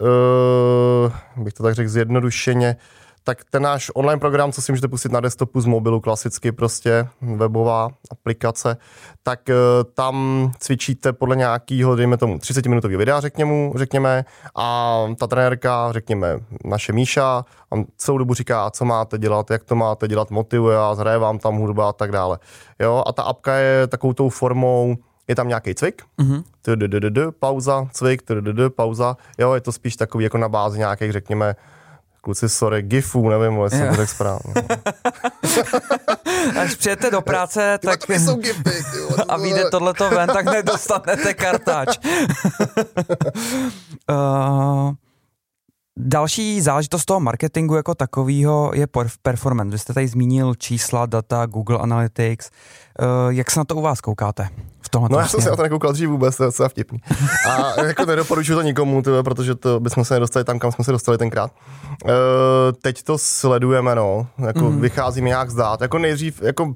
uh, 0.00 1.42
bych 1.44 1.52
to 1.52 1.62
tak 1.62 1.74
řekl 1.74 1.90
zjednodušeně, 1.90 2.76
tak 3.24 3.44
ten 3.50 3.62
náš 3.62 3.90
online 3.94 4.20
program, 4.20 4.52
co 4.52 4.62
si 4.62 4.72
můžete 4.72 4.88
pustit 4.88 5.12
na 5.12 5.20
desktopu 5.20 5.60
z 5.60 5.66
mobilu, 5.66 6.00
klasicky 6.00 6.52
prostě 6.52 7.08
webová 7.22 7.88
aplikace, 8.10 8.76
tak 9.22 9.40
uh, 9.48 9.54
tam 9.94 10.50
cvičíte 10.58 11.12
podle 11.12 11.36
nějakého, 11.36 11.96
dejme 11.96 12.16
tomu, 12.16 12.38
30 12.38 12.66
minutového 12.66 12.98
videa, 12.98 13.20
řekněme, 13.20 13.70
řekněme, 13.74 14.24
a 14.56 14.98
ta 15.18 15.26
trenérka, 15.26 15.92
řekněme, 15.92 16.38
naše 16.64 16.92
Míša, 16.92 17.44
vám 17.70 17.84
celou 17.96 18.18
dobu 18.18 18.34
říká, 18.34 18.70
co 18.70 18.84
máte 18.84 19.18
dělat, 19.18 19.50
jak 19.50 19.64
to 19.64 19.74
máte 19.74 20.08
dělat, 20.08 20.30
motivuje 20.30 20.78
a 20.78 20.94
zhraje 20.94 21.18
vám 21.18 21.38
tam 21.38 21.56
hudba 21.56 21.88
a 21.88 21.92
tak 21.92 22.12
dále. 22.12 22.38
Jo, 22.80 23.02
a 23.06 23.12
ta 23.12 23.22
apka 23.22 23.54
je 23.54 23.86
takovou 23.86 24.12
tou 24.12 24.28
formou, 24.28 24.96
je 25.28 25.34
tam 25.34 25.48
nějaký 25.48 25.74
cvik, 25.74 26.02
mm-hmm. 26.18 27.32
pauza, 27.38 27.88
cvik, 27.92 28.22
pauza, 28.76 29.16
jo, 29.38 29.52
je 29.52 29.60
to 29.60 29.72
spíš 29.72 29.96
takový 29.96 30.24
jako 30.24 30.38
na 30.38 30.48
bázi 30.48 30.78
nějakých, 30.78 31.12
řekněme, 31.12 31.56
kluci, 32.24 32.48
sorry, 32.48 32.82
gifů, 32.82 33.28
nevím, 33.28 33.60
jestli 33.62 33.78
jsem 33.78 33.88
to 33.88 33.94
řekl 33.94 34.10
správně. 34.12 34.54
Až 36.60 36.74
přijete 36.74 37.10
do 37.10 37.20
práce, 37.20 37.78
tak... 37.84 38.06
Ty 38.06 38.20
jsou 38.20 38.36
gify, 38.36 38.70
a 39.28 39.36
vyjde 39.36 39.70
tohleto 39.70 40.10
ven, 40.10 40.28
tak 40.28 40.44
nedostanete 40.52 41.34
kartáč. 41.34 41.98
uh, 44.10 44.92
Další 45.98 46.60
záležitost 46.60 47.04
toho 47.04 47.20
marketingu 47.20 47.74
jako 47.74 47.94
takového 47.94 48.70
je 48.74 48.86
performance. 49.22 49.72
Vy 49.72 49.78
jste 49.78 49.92
tady 49.92 50.08
zmínil 50.08 50.54
čísla, 50.54 51.06
data, 51.06 51.46
Google 51.46 51.78
Analytics. 51.78 52.50
Uh, 53.02 53.32
jak 53.32 53.50
se 53.50 53.60
na 53.60 53.64
to 53.64 53.74
u 53.74 53.80
vás 53.80 54.00
koukáte? 54.00 54.48
V 54.80 54.88
tomhle 54.88 55.08
no 55.12 55.18
já 55.18 55.28
jsem 55.28 55.40
se 55.40 55.50
na 55.50 55.56
to 55.56 55.62
nekoukal 55.62 55.92
dřív 55.92 56.08
vůbec, 56.08 56.36
to 56.36 56.42
je 56.42 56.46
docela 56.46 56.68
vtipný. 56.68 57.00
A 57.48 57.80
jako 57.86 58.04
nedoporučuji 58.04 58.54
to 58.54 58.62
nikomu, 58.62 59.02
tyhle, 59.02 59.22
protože 59.22 59.54
to 59.54 59.80
bychom 59.80 60.04
se 60.04 60.14
nedostali 60.14 60.44
tam, 60.44 60.58
kam 60.58 60.72
jsme 60.72 60.84
se 60.84 60.92
dostali 60.92 61.18
tenkrát. 61.18 61.50
Uh, 62.04 62.10
teď 62.82 63.02
to 63.02 63.18
sledujeme, 63.18 63.94
no. 63.94 64.26
Jako 64.38 64.70
mm. 64.70 64.80
vycházíme 64.80 65.28
nějak 65.28 65.50
zdát. 65.50 65.80
Jako 65.80 65.98
nejdřív, 65.98 66.42
jako 66.42 66.74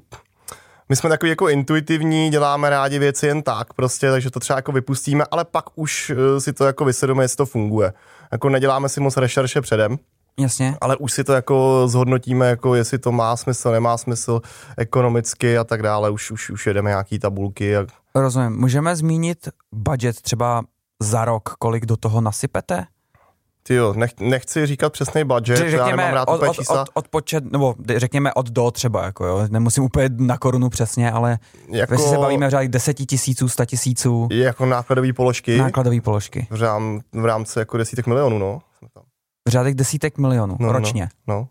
my 0.89 0.95
jsme 0.95 1.09
takový 1.09 1.29
jako 1.29 1.49
intuitivní, 1.49 2.29
děláme 2.29 2.69
rádi 2.69 2.99
věci 2.99 3.27
jen 3.27 3.41
tak 3.41 3.73
prostě, 3.73 4.11
takže 4.11 4.31
to 4.31 4.39
třeba 4.39 4.57
jako 4.57 4.71
vypustíme, 4.71 5.23
ale 5.31 5.45
pak 5.45 5.65
už 5.75 6.09
uh, 6.09 6.39
si 6.39 6.53
to 6.53 6.65
jako 6.65 6.85
vysvědomíme, 6.85 7.23
jestli 7.23 7.37
to 7.37 7.45
funguje. 7.45 7.93
Jako 8.31 8.49
neděláme 8.49 8.89
si 8.89 8.99
moc 8.99 9.17
rešerše 9.17 9.61
předem, 9.61 9.97
Jasně. 10.39 10.77
Ale 10.81 10.97
už 10.97 11.11
si 11.11 11.23
to 11.23 11.33
jako 11.33 11.83
zhodnotíme, 11.87 12.49
jako 12.49 12.75
jestli 12.75 12.99
to 12.99 13.11
má 13.11 13.37
smysl, 13.37 13.71
nemá 13.71 13.97
smysl 13.97 14.41
ekonomicky 14.77 15.57
a 15.57 15.63
tak 15.63 15.81
dále. 15.81 16.09
Už, 16.09 16.31
už, 16.31 16.49
už 16.49 16.67
jedeme 16.67 16.89
nějaký 16.89 17.19
tabulky. 17.19 17.77
A... 17.77 17.85
Rozumím. 18.15 18.59
Můžeme 18.59 18.95
zmínit 18.95 19.49
budget 19.73 20.21
třeba 20.21 20.63
za 20.99 21.25
rok, 21.25 21.49
kolik 21.59 21.85
do 21.85 21.97
toho 21.97 22.21
nasypete? 22.21 22.85
Ty 23.69 23.75
jo, 23.75 23.93
nech, 23.93 24.11
nechci 24.19 24.65
říkat 24.65 24.93
přesný 24.93 25.23
budget, 25.23 25.57
řekněme, 25.57 25.77
já 25.77 25.87
nemám 25.95 26.13
rád 26.13 26.29
od, 26.29 26.41
od, 26.41 26.55
čísla. 26.55 26.81
Od, 26.81 26.89
od, 26.93 27.07
počet, 27.07 27.51
nebo 27.51 27.75
řekněme 27.95 28.33
od 28.33 28.49
do 28.49 28.71
třeba, 28.71 29.05
jako 29.05 29.25
jo, 29.25 29.47
nemusím 29.49 29.83
úplně 29.83 30.09
na 30.17 30.37
korunu 30.37 30.69
přesně, 30.69 31.11
ale 31.11 31.39
jako, 31.69 31.93
jestli 31.93 32.09
se 32.09 32.17
bavíme 32.17 32.47
v 32.47 32.49
řádech 32.49 32.69
deseti 32.69 33.05
tisíců, 33.05 33.49
sta 33.49 33.65
tisíců. 33.65 34.27
Jako 34.31 34.65
nákladové 34.65 35.13
položky. 35.13 35.57
Nákladové 35.57 36.01
položky. 36.01 36.47
V, 36.49 36.61
rám, 36.61 37.01
v 37.13 37.25
rámci 37.25 37.59
jako 37.59 37.77
desítek 37.77 38.07
milionů, 38.07 38.39
no. 38.39 38.61
V 39.47 39.51
řádech 39.51 39.75
desítek 39.75 40.17
milionů 40.17 40.57
no, 40.59 40.67
no 40.67 40.73
ročně. 40.73 41.09
No, 41.27 41.35
no. 41.35 41.47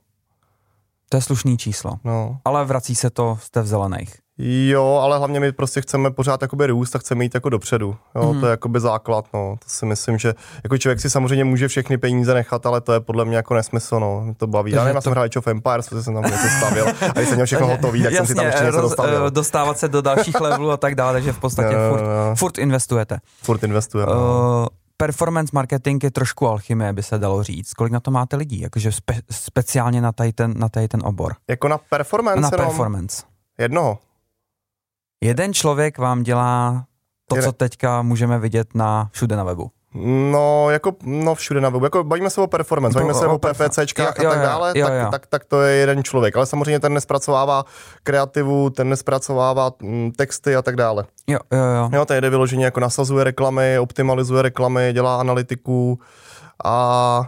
To 1.09 1.17
je 1.17 1.23
slušný 1.23 1.59
číslo. 1.59 1.99
No. 2.05 2.39
Ale 2.45 2.65
vrací 2.65 2.95
se 2.95 3.11
to 3.11 3.39
té 3.51 3.63
v 3.63 3.67
zelených. 3.67 4.17
Jo, 4.41 5.01
ale 5.03 5.19
hlavně 5.19 5.41
my 5.41 5.53
prostě 5.53 5.81
chceme 5.81 6.11
pořád 6.11 6.43
jakoby 6.43 6.67
růst 6.67 6.97
a 6.97 6.99
chceme 6.99 7.25
jít 7.25 7.35
jako 7.35 7.49
dopředu. 7.49 7.97
Jo, 8.15 8.33
mm. 8.33 8.41
To 8.41 8.47
je 8.47 8.51
jakoby 8.51 8.81
základ, 8.81 9.25
no. 9.35 9.57
To 9.65 9.71
si 9.71 9.87
myslím, 9.87 10.19
že 10.19 10.35
jako 10.65 10.79
člověk 10.79 11.01
si 11.01 11.11
samozřejmě 11.11 11.45
může 11.45 11.69
všechny 11.69 11.99
peníze 11.99 12.35
nechat, 12.35 12.67
ale 12.67 12.81
to 12.81 12.93
je 12.93 13.01
podle 13.01 13.25
mě 13.25 13.37
jako 13.37 13.55
nesmysl, 13.55 14.01
no. 14.01 14.35
to 14.37 14.47
baví. 14.47 14.73
Já 14.73 14.85
nevím, 14.85 14.97
to... 14.97 15.03
jsem 15.03 15.13
hrál 15.13 15.29
of 15.37 15.47
Empires, 15.47 15.89
protože 15.89 16.03
jsem 16.03 16.15
tam 16.15 16.23
něco 16.23 16.49
stavil 16.59 16.87
a 16.89 17.13
když 17.13 17.29
jsem 17.29 17.37
měl 17.37 17.47
všechno 17.47 17.67
hotový, 17.71 18.03
tak 18.03 18.13
Jasně, 18.13 18.17
jsem 18.17 18.27
si 18.27 18.35
tam 18.35 18.47
ještě 18.47 18.65
něco 18.65 18.81
dostavil. 18.81 19.27
Eh, 19.27 19.31
dostávat 19.31 19.79
se 19.79 19.89
do 19.89 20.03
dalších 20.03 20.35
levelů 20.41 20.71
a 20.71 20.77
tak 20.77 20.95
dále, 20.95 21.13
takže 21.13 21.33
v 21.33 21.39
podstatě 21.41 21.77
no, 21.77 21.91
furt, 21.91 22.03
no. 22.03 22.37
furt 22.37 22.59
investujete. 22.59 23.19
Furt 23.43 23.65
investujeme. 23.65 24.13
Uh, 24.13 24.19
no. 24.19 24.67
performance 24.97 25.51
marketing 25.55 26.05
je 26.05 26.11
trošku 26.11 26.49
alchymie, 26.49 26.93
by 26.93 27.03
se 27.03 27.19
dalo 27.19 27.43
říct. 27.43 27.75
Kolik 27.75 27.93
na 27.93 28.01
to 28.01 28.11
máte 28.11 28.37
lidí, 28.37 28.61
jakože 28.61 28.93
spe, 28.93 29.15
speciálně 29.31 30.01
na 30.01 30.13
tady 30.13 30.33
ten, 30.33 30.55
na 30.57 30.69
tady 30.69 30.89
ten 30.89 31.01
obor? 31.05 31.35
Jako 31.49 31.69
na 31.69 31.79
performance? 31.79 32.41
Na 32.41 32.51
performance. 32.51 33.23
Jednoho. 33.59 33.99
Jeden 35.21 35.55
člověk 35.55 35.99
vám 35.99 36.23
dělá 36.23 36.85
to, 37.29 37.37
co 37.43 37.53
teďka 37.53 38.03
můžeme 38.03 38.39
vidět 38.39 38.75
na 38.75 39.09
všude 39.13 39.37
na 39.37 39.45
webu. 39.45 39.71
No, 40.33 40.71
jako, 40.71 40.93
no 41.05 41.35
všude 41.35 41.61
na 41.61 41.69
webu, 41.69 41.85
jako 41.85 42.05
bavíme 42.05 42.31
se 42.31 42.41
o 42.41 42.47
performance, 42.47 42.95
bavíme 42.95 43.15
se 43.15 43.27
o, 43.27 43.35
o 43.35 43.39
PPCčkách 43.39 44.21
a 44.21 44.23
tak 44.23 44.39
dále, 44.39 44.73
jo, 44.77 44.87
jo, 44.87 44.93
tak, 45.03 45.11
tak, 45.11 45.27
tak, 45.27 45.45
to 45.45 45.63
je 45.63 45.77
jeden 45.77 46.05
člověk, 46.05 46.37
ale 46.37 46.47
samozřejmě 46.47 46.81
ten 46.81 46.95
nespracovává 46.95 47.65
kreativu, 48.03 48.71
ten 48.71 48.89
nespracovává 48.89 49.71
mm, 49.83 50.13
texty 50.13 50.57
a 50.57 50.63
tak 50.63 50.77
dále. 50.77 51.05
Jo, 51.27 51.39
jo, 51.53 51.59
jo. 51.59 51.91
Jo, 51.93 52.05
ten 52.05 52.21
jde 52.21 52.31
vyloženě 52.31 52.65
jako 52.65 52.81
nasazuje 52.81 53.25
reklamy, 53.25 53.79
optimalizuje 53.79 54.43
reklamy, 54.43 54.93
dělá 54.93 55.21
analytiku 55.21 55.99
a 56.65 57.25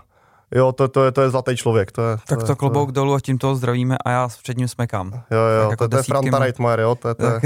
Jo, 0.55 0.73
to, 0.73 0.89
to, 0.89 1.05
je, 1.05 1.13
to 1.13 1.23
je 1.23 1.31
zlatý 1.31 1.57
člověk. 1.57 1.93
To 1.93 2.03
je, 2.03 2.17
to 2.17 2.23
tak 2.27 2.43
to, 2.43 2.53
je, 2.53 2.57
klobouk 2.57 2.89
to 2.89 2.91
je... 2.91 2.95
dolů 2.95 3.15
a 3.15 3.21
tím 3.21 3.39
toho 3.39 3.57
zdravíme 3.57 3.97
a 4.05 4.11
já 4.11 4.29
před 4.43 4.59
ním 4.59 4.69
smekám. 4.69 5.13
Jo, 5.31 5.39
jo, 5.39 5.71
jako 5.71 5.85
to, 5.85 5.89
to 5.89 5.97
je 5.97 6.03
Franta 6.03 6.39
Reitmeier, 6.39 6.81
jo, 6.81 6.95
to 6.95 7.09
je, 7.09 7.15
to 7.15 7.27
je, 7.27 7.41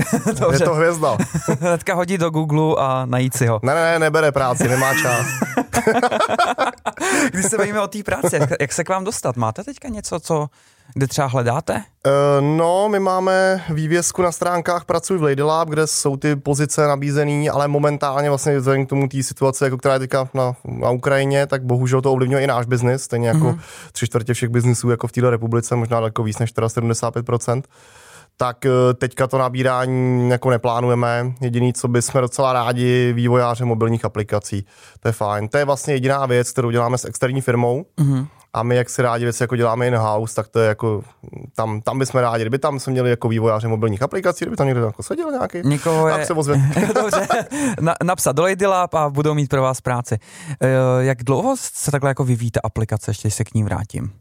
je 0.52 0.60
to 0.60 0.74
hvězda. 0.74 1.16
Hnedka 1.60 1.94
hodí 1.94 2.18
do 2.18 2.30
Google 2.30 2.76
a 2.78 3.06
najít 3.06 3.36
si 3.36 3.46
ho. 3.46 3.60
Ne, 3.62 3.74
ne, 3.74 3.98
nebere 3.98 4.32
práci, 4.32 4.68
nemá 4.68 4.94
čas. 4.94 5.26
Když 7.32 7.46
se 7.46 7.58
bavíme 7.58 7.80
o 7.80 7.88
té 7.88 8.02
práci, 8.02 8.38
jak 8.60 8.72
se 8.72 8.84
k 8.84 8.88
vám 8.88 9.04
dostat? 9.04 9.36
Máte 9.36 9.64
teďka 9.64 9.88
něco, 9.88 10.20
co 10.20 10.46
kde 10.94 11.06
třeba 11.06 11.26
hledáte? 11.26 11.74
Uh, 11.74 12.46
no, 12.56 12.88
my 12.88 13.00
máme 13.00 13.64
vývězku 13.70 14.22
na 14.22 14.32
stránkách 14.32 14.84
Pracuj 14.84 15.18
v 15.18 15.22
Lady 15.22 15.42
Lab, 15.42 15.68
kde 15.68 15.86
jsou 15.86 16.16
ty 16.16 16.36
pozice 16.36 16.86
nabízené, 16.86 17.50
ale 17.50 17.68
momentálně 17.68 18.28
vlastně 18.28 18.58
vzhledem 18.58 18.86
k 18.86 18.88
tomu 18.88 19.08
té 19.08 19.22
situace, 19.22 19.64
jako 19.64 19.78
která 19.78 19.94
je 19.94 20.00
teďka 20.00 20.28
na, 20.34 20.54
na 20.64 20.90
Ukrajině, 20.90 21.46
tak 21.46 21.64
bohužel 21.64 22.00
to 22.00 22.12
ovlivňuje 22.12 22.44
i 22.44 22.46
náš 22.46 22.66
biznis, 22.66 23.02
stejně 23.02 23.28
jako 23.28 23.38
mm-hmm. 23.38 23.60
tři 23.92 24.06
čtvrtě 24.06 24.34
všech 24.34 24.48
biznisů 24.48 24.90
jako 24.90 25.06
v 25.06 25.12
této 25.12 25.30
republice, 25.30 25.76
možná 25.76 25.96
daleko 25.96 26.22
víc 26.22 26.38
než 26.38 26.54
75% 26.54 27.62
tak 28.36 28.66
eh, 28.66 28.94
teďka 28.94 29.26
to 29.26 29.38
nabírání 29.38 30.30
jako 30.30 30.50
neplánujeme. 30.50 31.32
Jediný, 31.40 31.72
co 31.72 31.88
bychom 31.88 32.20
docela 32.20 32.52
rádi, 32.52 33.12
vývojáře 33.12 33.64
mobilních 33.64 34.04
aplikací. 34.04 34.66
To 35.00 35.08
je 35.08 35.12
fajn. 35.12 35.48
To 35.48 35.58
je 35.58 35.64
vlastně 35.64 35.94
jediná 35.94 36.26
věc, 36.26 36.50
kterou 36.50 36.70
děláme 36.70 36.98
s 36.98 37.04
externí 37.04 37.40
firmou. 37.40 37.86
Mm-hmm. 37.98 38.26
A 38.54 38.62
my, 38.62 38.76
jak 38.76 38.90
si 38.90 39.02
rádi 39.02 39.24
věci 39.24 39.42
jako 39.42 39.56
děláme 39.56 39.86
in-house, 39.86 40.34
tak 40.34 40.48
to 40.48 40.58
je 40.58 40.68
jako, 40.68 41.02
tam, 41.56 41.80
tam 41.80 41.98
bychom 41.98 42.20
rádi, 42.20 42.42
kdyby 42.42 42.58
tam 42.58 42.80
jsme 42.80 42.90
měli 42.90 43.10
jako 43.10 43.28
vývojáře 43.28 43.68
mobilních 43.68 44.02
aplikací, 44.02 44.44
kdyby 44.44 44.56
tam 44.56 44.66
někdo 44.66 44.86
jako 44.86 45.02
seděl 45.02 45.30
nějaký, 45.30 45.58
Někoho 45.64 46.08
je... 46.08 46.26
se 46.26 46.34
Dobře, 46.94 47.28
Na, 47.80 47.94
napsat 48.04 48.36
do 48.36 48.42
Lady 48.42 48.66
Lab 48.66 48.94
a 48.94 49.10
budou 49.10 49.34
mít 49.34 49.50
pro 49.50 49.62
vás 49.62 49.80
práci. 49.80 50.18
Uh, 50.48 50.68
jak 51.02 51.24
dlouho 51.24 51.56
se 51.58 51.90
takhle 51.90 52.10
jako 52.10 52.24
vyvíjí 52.24 52.50
ta 52.50 52.60
aplikace, 52.64 53.10
ještě 53.10 53.30
se 53.30 53.44
k 53.44 53.54
ní 53.54 53.64
vrátím? 53.64 54.12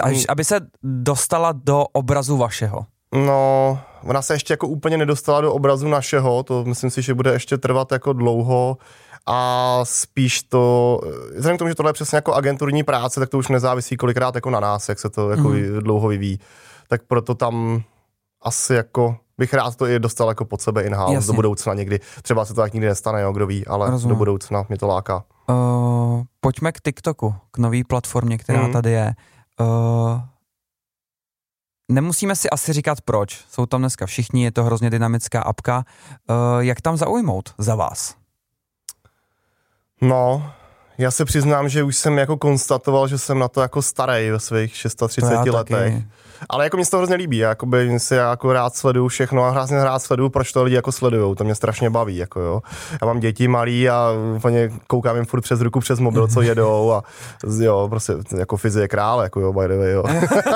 Až, 0.00 0.16
hmm. 0.16 0.24
aby 0.28 0.44
se 0.44 0.60
dostala 0.82 1.52
do 1.52 1.84
obrazu 1.92 2.36
vašeho. 2.36 2.86
No, 3.14 3.78
ona 4.02 4.22
se 4.22 4.34
ještě 4.34 4.52
jako 4.52 4.68
úplně 4.68 4.96
nedostala 4.96 5.40
do 5.40 5.52
obrazu 5.52 5.88
našeho, 5.88 6.42
to 6.42 6.64
myslím 6.64 6.90
si, 6.90 7.02
že 7.02 7.14
bude 7.14 7.32
ještě 7.32 7.58
trvat 7.58 7.92
jako 7.92 8.12
dlouho 8.12 8.78
a 9.26 9.80
spíš 9.84 10.42
to, 10.42 11.00
vzhledem 11.36 11.56
k 11.56 11.58
tomu, 11.58 11.68
že 11.68 11.74
tohle 11.74 11.88
je 11.88 11.94
přesně 11.94 12.16
jako 12.16 12.34
agenturní 12.34 12.82
práce, 12.82 13.20
tak 13.20 13.28
to 13.28 13.38
už 13.38 13.48
nezávisí 13.48 13.96
kolikrát 13.96 14.34
jako 14.34 14.50
na 14.50 14.60
nás, 14.60 14.88
jak 14.88 14.98
se 14.98 15.10
to 15.10 15.30
jako 15.30 15.48
mm. 15.48 15.78
dlouho 15.80 16.08
vyvíjí. 16.08 16.38
Tak 16.88 17.02
proto 17.02 17.34
tam 17.34 17.82
asi 18.42 18.74
jako 18.74 19.16
bych 19.38 19.54
rád 19.54 19.76
to 19.76 19.86
i 19.86 19.98
dostal 19.98 20.28
jako 20.28 20.44
pod 20.44 20.60
sebe 20.60 20.82
in-house 20.82 21.26
do 21.26 21.32
budoucna 21.32 21.74
někdy. 21.74 22.00
Třeba 22.22 22.44
se 22.44 22.54
to 22.54 22.60
tak 22.60 22.72
nikdy 22.72 22.88
nestane, 22.88 23.22
jo, 23.22 23.32
kdo 23.32 23.46
ví, 23.46 23.66
ale 23.66 23.90
Rozumím. 23.90 24.14
do 24.14 24.18
budoucna 24.18 24.64
mě 24.68 24.78
to 24.78 24.86
láká. 24.86 25.24
Uh, 25.50 26.22
pojďme 26.40 26.72
k 26.72 26.80
TikToku, 26.80 27.34
k 27.50 27.58
nové 27.58 27.78
platformě, 27.88 28.38
která 28.38 28.62
mm. 28.62 28.72
tady 28.72 28.90
je. 28.90 29.14
Uh, 29.60 30.20
Nemusíme 31.90 32.36
si 32.36 32.50
asi 32.50 32.72
říkat 32.72 33.00
proč. 33.00 33.44
Jsou 33.50 33.66
tam 33.66 33.80
dneska 33.80 34.06
všichni, 34.06 34.44
je 34.44 34.52
to 34.52 34.64
hrozně 34.64 34.90
dynamická 34.90 35.42
apka. 35.42 35.84
Uh, 36.30 36.36
jak 36.60 36.80
tam 36.80 36.96
zaujmout 36.96 37.54
za 37.58 37.74
vás? 37.74 38.14
No, 40.00 40.52
já 40.98 41.10
se 41.10 41.24
přiznám, 41.24 41.68
že 41.68 41.82
už 41.82 41.96
jsem 41.96 42.18
jako 42.18 42.36
konstatoval, 42.36 43.08
že 43.08 43.18
jsem 43.18 43.38
na 43.38 43.48
to 43.48 43.60
jako 43.60 43.82
starý 43.82 44.30
ve 44.30 44.40
svých 44.40 44.76
630 44.76 45.34
letech. 45.34 45.94
Taky. 45.94 46.04
Ale 46.48 46.64
jako 46.64 46.76
mě 46.76 46.84
se 46.84 46.90
to 46.90 46.96
hrozně 46.96 47.16
líbí, 47.16 47.38
jakoby 47.38 48.00
si 48.00 48.14
jako 48.14 48.52
rád 48.52 48.74
sleduju 48.74 49.08
všechno 49.08 49.44
a 49.44 49.50
hrozně 49.50 49.84
rád 49.84 49.98
sleduju, 49.98 50.28
proč 50.28 50.52
to 50.52 50.62
lidi 50.62 50.76
jako 50.76 50.92
sledujou, 50.92 51.34
to 51.34 51.44
mě 51.44 51.54
strašně 51.54 51.90
baví, 51.90 52.16
jako 52.16 52.40
jo. 52.40 52.62
Já 53.02 53.06
mám 53.06 53.20
děti 53.20 53.48
malý 53.48 53.88
a 53.88 54.10
úplně 54.36 54.70
koukám 54.86 55.16
jim 55.16 55.24
furt 55.24 55.40
přes 55.40 55.60
ruku, 55.60 55.80
přes 55.80 56.00
mobil, 56.00 56.28
co 56.28 56.42
jedou 56.42 56.92
a 56.92 57.02
jo, 57.60 57.86
prostě 57.90 58.12
jako 58.38 58.56
fyzie 58.56 58.88
král, 58.88 59.20
jako 59.20 59.40
jo, 59.40 59.52
by 59.52 59.68
the 59.68 59.76
way, 59.76 59.90
jo. 59.90 60.04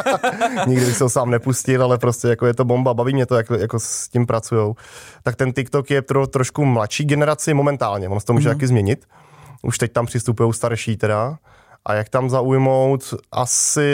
Nikdy 0.66 0.86
bych 0.86 0.96
se 0.96 1.04
ho 1.04 1.10
sám 1.10 1.30
nepustil, 1.30 1.82
ale 1.82 1.98
prostě 1.98 2.28
jako 2.28 2.46
je 2.46 2.54
to 2.54 2.64
bomba, 2.64 2.94
baví 2.94 3.14
mě 3.14 3.26
to, 3.26 3.34
jak 3.34 3.50
jako 3.50 3.78
s 3.78 4.08
tím 4.08 4.26
pracujou. 4.26 4.76
Tak 5.22 5.36
ten 5.36 5.52
TikTok 5.52 5.90
je 5.90 6.02
pro 6.02 6.26
trošku 6.26 6.64
mladší 6.64 7.04
generaci 7.04 7.54
momentálně, 7.54 8.08
ono 8.08 8.20
se 8.20 8.26
to 8.26 8.32
může 8.32 8.48
mm-hmm. 8.48 8.52
taky 8.52 8.66
změnit. 8.66 9.06
Už 9.64 9.78
teď 9.78 9.92
tam 9.92 10.06
přistupují 10.06 10.52
starší 10.52 10.96
teda, 10.96 11.38
A 11.86 11.94
jak 11.94 12.08
tam 12.08 12.30
zaujmout, 12.30 13.14
asi 13.32 13.90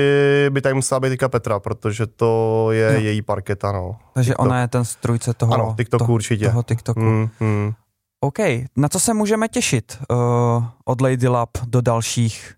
by 0.50 0.60
tady 0.60 0.74
musela 0.74 1.00
být 1.00 1.08
teďka 1.08 1.28
Petra, 1.28 1.60
protože 1.60 2.06
to 2.06 2.68
je 2.70 2.94
jo. 2.94 3.00
její 3.00 3.22
parketa, 3.22 3.72
no. 3.72 3.96
Takže 4.14 4.30
TikTok. 4.30 4.46
ona 4.46 4.60
je 4.60 4.68
ten 4.68 4.84
strujce 4.84 5.34
toho, 5.34 5.54
ano, 5.54 5.74
TikToku 5.76 6.04
toho, 6.04 6.14
určitě. 6.14 6.48
toho 6.48 6.62
TikToku. 6.62 7.00
Mm, 7.00 7.28
mm. 7.40 7.72
OK, 8.20 8.38
na 8.76 8.88
co 8.88 9.00
se 9.00 9.14
můžeme 9.14 9.48
těšit 9.48 9.98
uh, 10.10 10.64
od 10.84 11.00
Lady 11.00 11.28
Lab 11.28 11.50
do 11.64 11.80
dalších 11.80 12.54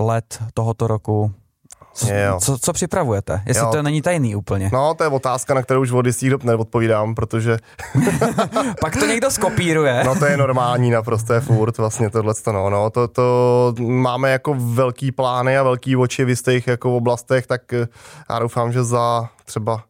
let 0.00 0.42
tohoto 0.54 0.86
roku? 0.86 1.34
Co, 1.98 2.38
co, 2.40 2.58
co 2.58 2.72
připravujete? 2.72 3.42
Jestli 3.46 3.64
jo. 3.64 3.70
to 3.72 3.82
není 3.82 4.02
tajný 4.02 4.36
úplně. 4.36 4.70
No, 4.72 4.94
to 4.94 5.04
je 5.04 5.10
otázka, 5.10 5.54
na 5.54 5.62
kterou 5.62 5.80
už 5.80 5.92
od 5.92 6.06
jistých 6.06 6.30
dob 6.30 6.44
neodpovídám, 6.44 7.14
protože... 7.14 7.58
Pak 8.80 8.96
to 8.96 9.06
někdo 9.06 9.30
skopíruje. 9.30 10.02
no 10.04 10.14
to 10.14 10.26
je 10.26 10.36
normální, 10.36 10.90
naprosto 10.90 11.32
je 11.32 11.40
furt 11.40 11.78
vlastně 11.78 12.10
tohle. 12.10 12.34
No, 12.46 12.70
no, 12.70 12.90
to, 12.90 13.08
to 13.08 13.74
máme 13.78 14.30
jako 14.30 14.54
velký 14.58 15.12
plány 15.12 15.58
a 15.58 15.62
velký 15.62 15.96
oči 15.96 16.24
v 16.24 16.28
jistých 16.28 16.66
jako 16.66 16.96
oblastech, 16.96 17.46
tak 17.46 17.72
eh, 17.72 17.88
já 18.30 18.38
doufám, 18.38 18.72
že 18.72 18.84
za 18.84 19.28
třeba 19.44 19.82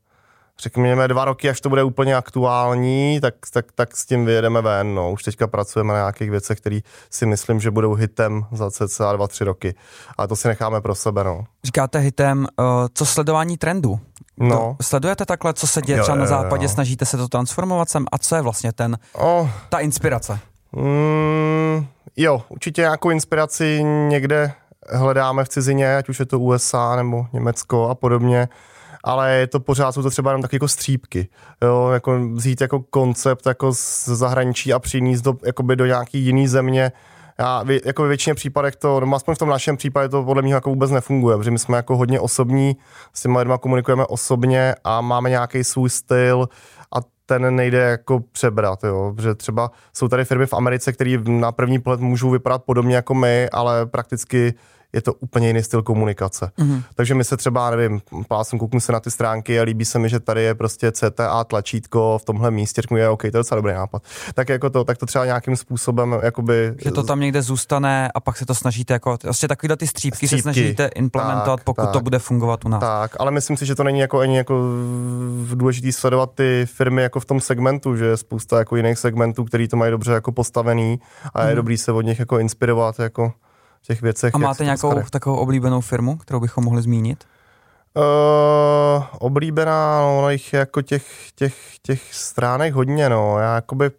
řekněme 0.62 1.08
dva 1.08 1.24
roky, 1.24 1.50
až 1.50 1.60
to 1.60 1.68
bude 1.68 1.82
úplně 1.82 2.16
aktuální, 2.16 3.20
tak, 3.20 3.34
tak, 3.52 3.72
tak 3.74 3.96
s 3.96 4.06
tím 4.06 4.24
vyjedeme 4.24 4.62
ven. 4.62 4.94
No. 4.94 5.12
Už 5.12 5.22
teďka 5.22 5.46
pracujeme 5.46 5.92
na 5.92 5.98
nějakých 5.98 6.30
věcech, 6.30 6.60
které 6.60 6.80
si 7.10 7.26
myslím, 7.26 7.60
že 7.60 7.70
budou 7.70 7.94
hitem 7.94 8.46
za 8.52 8.70
cca 8.70 9.12
dva, 9.12 9.28
tři 9.28 9.44
roky. 9.44 9.74
Ale 10.18 10.28
to 10.28 10.36
si 10.36 10.48
necháme 10.48 10.80
pro 10.80 10.94
sebe. 10.94 11.24
No. 11.24 11.44
Říkáte 11.64 11.98
hitem, 11.98 12.46
uh, 12.58 12.66
co 12.94 13.06
sledování 13.06 13.56
trendů? 13.56 14.00
No. 14.36 14.74
To 14.78 14.84
sledujete 14.84 15.26
takhle, 15.26 15.54
co 15.54 15.66
se 15.66 15.82
děje 15.82 16.02
třeba 16.02 16.16
jo, 16.16 16.22
jo, 16.22 16.26
jo. 16.26 16.30
na 16.30 16.42
západě, 16.42 16.68
snažíte 16.68 17.06
se 17.06 17.16
to 17.16 17.28
transformovat 17.28 17.88
sem 17.88 18.06
a 18.12 18.18
co 18.18 18.36
je 18.36 18.42
vlastně 18.42 18.72
ten, 18.72 18.98
oh. 19.12 19.48
ta 19.68 19.78
inspirace? 19.78 20.38
Mm, 20.72 21.86
jo, 22.16 22.42
určitě 22.48 22.82
nějakou 22.82 23.10
inspiraci 23.10 23.82
někde 24.08 24.52
hledáme 24.90 25.44
v 25.44 25.48
cizině, 25.48 25.96
ať 25.96 26.08
už 26.08 26.20
je 26.20 26.26
to 26.26 26.40
USA 26.40 26.96
nebo 26.96 27.26
Německo 27.32 27.88
a 27.88 27.94
podobně 27.94 28.48
ale 29.04 29.32
je 29.32 29.46
to 29.46 29.60
pořád, 29.60 29.92
jsou 29.92 30.02
to 30.02 30.10
třeba 30.10 30.30
jenom 30.30 30.42
taky 30.42 30.56
jako 30.56 30.68
střípky. 30.68 31.28
Jo, 31.62 31.90
jako 31.92 32.28
vzít 32.32 32.60
jako 32.60 32.80
koncept 32.80 33.46
jako 33.46 33.72
z 33.72 34.04
zahraničí 34.04 34.72
a 34.72 34.78
přinést 34.78 35.20
do, 35.20 35.34
jakoby 35.46 35.76
do 35.76 35.86
nějaký 35.86 36.18
jiný 36.18 36.48
země, 36.48 36.92
já, 37.38 37.64
jako 37.84 38.02
ve 38.02 38.08
většině 38.08 38.34
případech 38.34 38.76
to, 38.76 39.00
no 39.00 39.16
aspoň 39.16 39.34
v 39.34 39.38
tom 39.38 39.48
našem 39.48 39.76
případě 39.76 40.08
to 40.08 40.24
podle 40.24 40.42
mě 40.42 40.54
jako 40.54 40.70
vůbec 40.70 40.90
nefunguje, 40.90 41.36
protože 41.36 41.50
my 41.50 41.58
jsme 41.58 41.76
jako 41.76 41.96
hodně 41.96 42.20
osobní, 42.20 42.76
s 43.14 43.22
těma 43.22 43.38
lidma 43.38 43.58
komunikujeme 43.58 44.06
osobně 44.06 44.74
a 44.84 45.00
máme 45.00 45.30
nějaký 45.30 45.64
svůj 45.64 45.90
styl 45.90 46.48
a 46.96 46.98
ten 47.26 47.56
nejde 47.56 47.78
jako 47.78 48.20
přebrat, 48.32 48.84
jo, 48.84 49.12
protože 49.16 49.34
třeba 49.34 49.70
jsou 49.92 50.08
tady 50.08 50.24
firmy 50.24 50.46
v 50.46 50.54
Americe, 50.54 50.92
které 50.92 51.18
na 51.26 51.52
první 51.52 51.78
pohled 51.78 52.00
můžou 52.00 52.30
vypadat 52.30 52.64
podobně 52.64 52.96
jako 52.96 53.14
my, 53.14 53.48
ale 53.52 53.86
prakticky 53.86 54.54
je 54.92 55.02
to 55.02 55.14
úplně 55.14 55.46
jiný 55.46 55.62
styl 55.62 55.82
komunikace. 55.82 56.50
Mm-hmm. 56.58 56.82
Takže 56.94 57.14
my 57.14 57.24
se 57.24 57.36
třeba, 57.36 57.70
nevím, 57.70 58.00
pásem 58.28 58.58
kouknu 58.58 58.80
se 58.80 58.92
na 58.92 59.00
ty 59.00 59.10
stránky 59.10 59.60
a 59.60 59.62
líbí 59.62 59.84
se 59.84 59.98
mi, 59.98 60.08
že 60.08 60.20
tady 60.20 60.42
je 60.42 60.54
prostě 60.54 60.92
CTA 60.92 61.44
tlačítko 61.44 62.18
v 62.22 62.24
tomhle 62.24 62.50
místě, 62.50 62.82
řeknu, 62.82 62.96
je 62.96 63.08
OK, 63.08 63.20
to 63.20 63.26
je 63.26 63.30
docela 63.30 63.56
dobrý 63.56 63.72
nápad. 63.72 64.02
Tak 64.34 64.48
jako 64.48 64.70
to, 64.70 64.84
tak 64.84 64.98
to 64.98 65.06
třeba 65.06 65.24
nějakým 65.24 65.56
způsobem, 65.56 66.20
jakoby... 66.22 66.74
Že 66.78 66.90
to 66.90 67.02
tam 67.02 67.20
někde 67.20 67.42
zůstane 67.42 68.10
a 68.14 68.20
pak 68.20 68.36
se 68.36 68.46
to 68.46 68.54
snažíte 68.54 68.92
jako, 68.92 69.18
vlastně 69.24 69.48
takovýhle 69.48 69.76
ty 69.76 69.86
střípky, 69.86 70.26
střípky 70.26 70.36
se 70.36 70.42
snažíte 70.42 70.86
implementovat, 70.86 71.56
tak, 71.56 71.64
pokud 71.64 71.84
tak, 71.84 71.92
to 71.92 72.00
bude 72.00 72.18
fungovat 72.18 72.64
u 72.64 72.68
nás. 72.68 72.80
Tak, 72.80 73.16
ale 73.18 73.30
myslím 73.30 73.56
si, 73.56 73.66
že 73.66 73.74
to 73.74 73.84
není 73.84 74.00
jako 74.00 74.18
ani 74.18 74.36
jako 74.36 74.62
důležitý 75.54 75.92
sledovat 75.92 76.30
ty 76.34 76.66
firmy 76.66 77.02
jako 77.02 77.20
v 77.20 77.24
tom 77.24 77.40
segmentu, 77.40 77.96
že 77.96 78.04
je 78.04 78.16
spousta 78.16 78.58
jako 78.58 78.76
jiných 78.76 78.98
segmentů, 78.98 79.44
který 79.44 79.68
to 79.68 79.76
mají 79.76 79.90
dobře 79.90 80.12
jako 80.12 80.32
postavený 80.32 81.00
a 81.34 81.42
je 81.42 81.50
mm. 81.50 81.56
dobrý 81.56 81.78
se 81.78 81.92
od 81.92 82.00
nich 82.00 82.18
jako 82.18 82.38
inspirovat 82.38 82.98
jako 82.98 83.32
těch 83.82 84.02
věcech. 84.02 84.34
A 84.34 84.38
máte 84.38 84.64
nějakou 84.64 85.02
takovou 85.10 85.36
oblíbenou 85.36 85.80
firmu, 85.80 86.16
kterou 86.16 86.40
bychom 86.40 86.64
mohli 86.64 86.82
zmínit? 86.82 87.24
Uh, 87.96 89.04
oblíbená, 89.18 90.00
no, 90.00 90.30
jich 90.30 90.52
jako 90.52 90.82
těch, 90.82 91.04
těch, 91.34 91.54
těch 91.82 92.14
stránek 92.14 92.74
hodně, 92.74 93.08
no, 93.08 93.38
já 93.38 93.54
jakoby, 93.54 93.90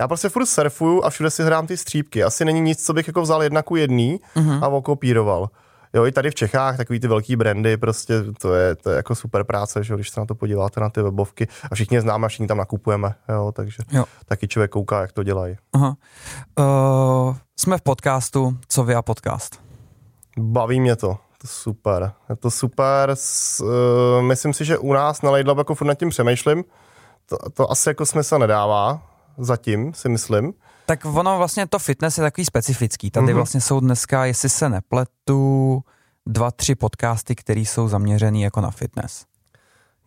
já 0.00 0.08
prostě 0.08 0.28
furt 0.28 0.46
surfuju 0.46 1.04
a 1.04 1.10
všude 1.10 1.30
si 1.30 1.44
hrám 1.44 1.66
ty 1.66 1.76
střípky. 1.76 2.24
Asi 2.24 2.44
není 2.44 2.60
nic, 2.60 2.86
co 2.86 2.92
bych 2.92 3.06
jako 3.06 3.22
vzal 3.22 3.42
jedna 3.42 3.62
ku 3.62 3.76
jedný 3.76 4.20
uh-huh. 4.36 4.64
a 4.64 4.68
okopíroval. 4.68 5.48
Jo, 5.96 6.06
i 6.06 6.12
tady 6.12 6.30
v 6.30 6.34
Čechách 6.34 6.76
takový 6.76 7.00
ty 7.00 7.08
velký 7.08 7.36
brandy, 7.36 7.76
prostě 7.76 8.14
to 8.40 8.54
je, 8.54 8.74
to 8.74 8.90
je 8.90 8.96
jako 8.96 9.14
super 9.14 9.44
práce, 9.44 9.84
že 9.84 9.94
když 9.94 10.10
se 10.10 10.20
na 10.20 10.26
to 10.26 10.34
podíváte 10.34 10.80
na 10.80 10.90
ty 10.90 11.02
webovky 11.02 11.48
a 11.70 11.74
všichni 11.74 11.96
je 11.96 12.00
známe 12.00 12.24
a 12.24 12.28
všichni 12.28 12.46
tam 12.46 12.58
nakupujeme, 12.58 13.14
jo, 13.28 13.52
takže 13.52 13.82
jo. 13.92 14.04
taky 14.26 14.48
člověk 14.48 14.70
kouká, 14.70 15.00
jak 15.00 15.12
to 15.12 15.22
dělají. 15.22 15.56
Aha. 15.72 15.96
Uh, 16.58 17.36
jsme 17.56 17.78
v 17.78 17.82
podcastu, 17.82 18.58
co 18.68 18.84
vy 18.84 18.94
a 18.94 19.02
podcast? 19.02 19.60
Baví 20.38 20.80
mě 20.80 20.96
to, 20.96 21.18
to 21.40 21.46
super, 21.46 22.12
je 22.28 22.36
to 22.36 22.50
super, 22.50 23.10
s, 23.14 23.60
uh, 23.60 24.22
myslím 24.22 24.52
si, 24.52 24.64
že 24.64 24.78
u 24.78 24.92
nás 24.92 25.22
na 25.22 25.30
Laidlab 25.30 25.58
jako 25.58 25.74
furt 25.74 25.86
nad 25.86 25.98
tím 25.98 26.08
přemýšlím, 26.08 26.64
to, 27.26 27.36
to 27.50 27.70
asi 27.70 27.88
jako 27.88 28.06
smysl 28.06 28.38
nedává, 28.38 29.02
zatím 29.38 29.94
si 29.94 30.08
myslím, 30.08 30.52
tak 30.86 31.04
ono 31.04 31.38
vlastně 31.38 31.66
to 31.66 31.78
fitness 31.78 32.18
je 32.18 32.22
takový 32.22 32.44
specifický. 32.44 33.10
Tady 33.10 33.26
mm-hmm. 33.26 33.34
vlastně 33.34 33.60
jsou 33.60 33.80
dneska, 33.80 34.24
jestli 34.24 34.48
se 34.48 34.68
nepletu, 34.68 35.82
dva, 36.26 36.50
tři 36.50 36.74
podcasty, 36.74 37.34
které 37.34 37.60
jsou 37.60 37.88
zaměřený 37.88 38.42
jako 38.42 38.60
na 38.60 38.70
fitness. 38.70 39.24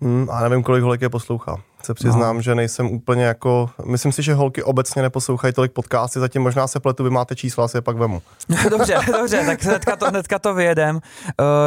Hmm, 0.02 0.28
a 0.32 0.42
nevím, 0.42 0.64
kolik 0.64 0.84
holek 0.84 1.02
je 1.02 1.10
poslouchá. 1.10 1.58
Se 1.84 1.94
přiznám, 1.94 2.36
no. 2.36 2.42
že 2.42 2.56
nejsem 2.56 2.88
úplně 2.88 3.24
jako... 3.24 3.70
Myslím 3.86 4.12
si, 4.12 4.24
že 4.24 4.34
holky 4.34 4.64
obecně 4.64 5.02
neposlouchají 5.02 5.54
tolik 5.54 5.72
podcasty, 5.72 6.20
zatím 6.20 6.42
možná 6.42 6.68
se 6.68 6.80
pletu, 6.80 7.04
vy 7.04 7.10
máte 7.10 7.36
čísla, 7.36 7.66
asi 7.66 7.78
je 7.78 7.82
pak 7.82 7.98
vemu. 7.98 8.22
dobře, 8.70 9.00
dobře, 9.18 9.44
tak 9.46 9.64
hnedka 9.64 9.96
to, 9.96 10.10
hnedka 10.10 10.40
to 10.40 10.54
vyjedem. 10.54 10.96
Uh, 10.96 11.02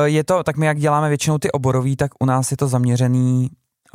je 0.05 0.25
to, 0.25 0.43
tak 0.43 0.57
my 0.57 0.67
jak 0.67 0.79
děláme 0.79 1.09
většinou 1.09 1.39
ty 1.39 1.51
oborový, 1.51 1.97
tak 1.97 2.11
u 2.21 2.27
nás 2.27 2.51
je 2.51 2.57
to 2.57 2.69
zaměřený 2.69 3.51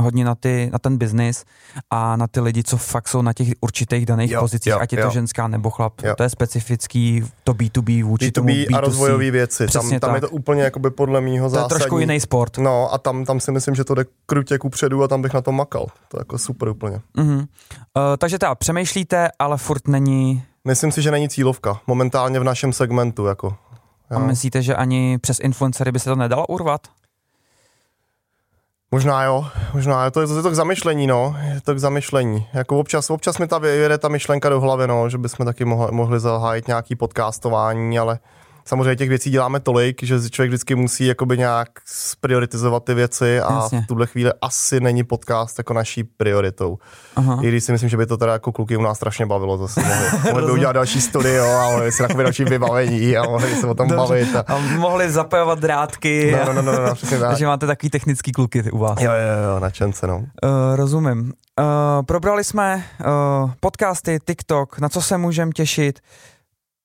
hodně 0.07 0.25
na, 0.25 0.35
ty, 0.35 0.69
na 0.73 0.79
ten 0.79 0.97
biznis 0.97 1.45
a 1.89 2.15
na 2.15 2.27
ty 2.27 2.39
lidi, 2.39 2.63
co 2.63 2.77
fakt 2.77 3.07
jsou 3.07 3.21
na 3.21 3.33
těch 3.33 3.47
určitých 3.61 4.05
daných 4.05 4.31
jo, 4.31 4.39
pozicích, 4.39 4.71
jo, 4.71 4.79
ať 4.79 4.93
je 4.93 4.99
jo. 4.99 5.05
to 5.05 5.13
ženská 5.13 5.47
nebo 5.47 5.69
chlap. 5.69 5.93
Jo. 6.03 6.15
To 6.17 6.23
je 6.23 6.29
specifický, 6.29 7.23
to 7.43 7.53
B2B 7.53 8.03
vůči 8.03 8.27
B2B 8.27 8.31
tomu 8.31 8.47
B2C. 8.47 8.77
a 8.77 8.81
rozvojové 8.81 9.31
věci. 9.31 9.67
Tam, 9.67 9.99
tam 9.99 10.15
je 10.15 10.21
to 10.21 10.29
úplně 10.29 10.61
jakoby 10.63 10.89
podle 10.89 11.21
mýho 11.21 11.49
zásadní. 11.49 11.69
To 11.69 11.75
je 11.75 11.79
trošku 11.79 11.99
jiný 11.99 12.19
sport. 12.19 12.57
No 12.57 12.93
a 12.93 12.97
tam, 12.97 13.25
tam 13.25 13.39
si 13.39 13.51
myslím, 13.51 13.75
že 13.75 13.83
to 13.83 13.95
jde 13.95 14.05
krutě 14.25 14.57
ku 14.57 14.69
předu 14.69 15.03
a 15.03 15.07
tam 15.07 15.21
bych 15.21 15.33
na 15.33 15.41
to 15.41 15.51
makal. 15.51 15.85
To 16.07 16.17
je 16.17 16.21
jako 16.21 16.37
super 16.37 16.69
úplně. 16.69 17.01
Uh-huh. 17.17 17.37
Uh, 17.37 17.45
takže 18.17 18.39
teda 18.39 18.55
přemýšlíte, 18.55 19.29
ale 19.39 19.57
furt 19.57 19.87
není... 19.87 20.43
Myslím 20.65 20.91
si, 20.91 21.01
že 21.01 21.11
není 21.11 21.29
cílovka. 21.29 21.79
Momentálně 21.87 22.39
v 22.39 22.43
našem 22.43 22.73
segmentu. 22.73 23.25
Jako. 23.25 23.55
A 24.09 24.19
myslíte, 24.19 24.61
že 24.61 24.75
ani 24.75 25.17
přes 25.17 25.39
influencery 25.39 25.91
by 25.91 25.99
se 25.99 26.09
to 26.09 26.15
nedalo 26.15 26.47
urvat? 26.47 26.81
Možná 28.91 29.23
jo, 29.23 29.45
možná 29.73 30.06
jo, 30.06 30.12
to 30.12 30.21
je, 30.21 30.28
to 30.28 30.38
je 30.38 30.43
to 30.43 30.52
k 30.52 30.56
zamyšlení, 30.56 31.08
no, 31.08 31.36
je 31.54 31.62
to 31.62 31.76
k 31.76 31.80
zamyšlení. 31.80 32.47
Jako 32.54 32.80
občas, 32.80 33.10
občas 33.10 33.38
mi 33.38 33.47
ta 33.47 33.58
vyjede 33.58 33.97
ta 33.97 34.08
myšlenka 34.08 34.50
do 34.50 34.60
hlavy, 34.60 34.88
no, 34.88 35.10
že 35.10 35.17
bychom 35.17 35.45
taky 35.45 35.65
mohli, 35.65 35.91
mohli 35.91 36.19
zahájit 36.19 36.67
nějaký 36.67 36.95
podcastování, 36.95 38.00
ale 38.00 38.19
samozřejmě 38.67 38.95
těch 38.95 39.10
věcí 39.10 39.30
děláme 39.30 39.60
tolik, 39.60 40.03
že 40.03 40.30
člověk 40.30 40.49
vždycky 40.49 40.75
musí 40.75 41.06
jakoby 41.06 41.38
nějak 41.38 41.69
prioritizovat 42.21 42.84
ty 42.84 42.93
věci 42.93 43.39
a 43.39 43.53
Jasně. 43.53 43.82
v 43.82 43.88
tuhle 43.88 44.08
chvíli 44.08 44.32
asi 44.41 44.80
není 44.80 45.03
podcast 45.03 45.58
jako 45.58 45.73
naší 45.73 46.03
prioritou. 46.03 46.77
Aha. 47.15 47.39
I 47.41 47.47
když 47.47 47.63
si 47.63 47.71
myslím, 47.71 47.89
že 47.89 47.97
by 47.97 48.06
to 48.06 48.17
teda 48.17 48.34
jako 48.34 48.51
kluky 48.51 48.77
u 48.77 48.82
nás 48.82 48.97
strašně 48.97 49.25
bavilo 49.25 49.58
zase. 49.58 49.82
Mohli, 49.82 50.08
mohli 50.32 50.45
by 50.45 50.51
udělat 50.51 50.73
další 50.73 51.01
studio 51.01 51.45
a 51.45 51.69
mohli 51.69 51.91
si 51.91 52.03
takové 52.03 52.23
další 52.23 52.43
vybavení 52.43 53.17
a 53.17 53.23
mohli 53.23 53.56
se 53.56 53.67
o 53.67 53.73
tom 53.73 53.88
Dobře. 53.88 53.95
bavit. 53.95 54.36
A... 54.36 54.39
a 54.47 54.60
mohli 54.60 55.12
zapojovat 55.12 55.60
drátky. 55.60 56.36
No, 56.45 56.53
no, 56.53 56.62
no, 56.62 56.71
no, 56.71 56.86
no 56.88 56.95
přesně 56.95 57.19
tak. 57.19 57.30
Takže 57.30 57.45
máte 57.45 57.67
takový 57.67 57.89
technický 57.89 58.32
kluky 58.32 58.71
u 58.71 58.77
vás. 58.77 59.01
Jo, 59.01 59.12
jo, 59.12 59.62
jo, 59.63 59.69
čence, 59.71 60.08
no. 60.08 60.17
Uh, 60.17 60.25
rozumím. 60.75 61.34
Uh, 61.60 62.06
probrali 62.06 62.43
jsme 62.43 62.84
uh, 62.99 63.51
podcasty, 63.60 64.19
TikTok, 64.25 64.80
na 64.80 64.89
co 64.89 65.01
se 65.01 65.17
můžeme 65.17 65.51
těšit. 65.51 65.99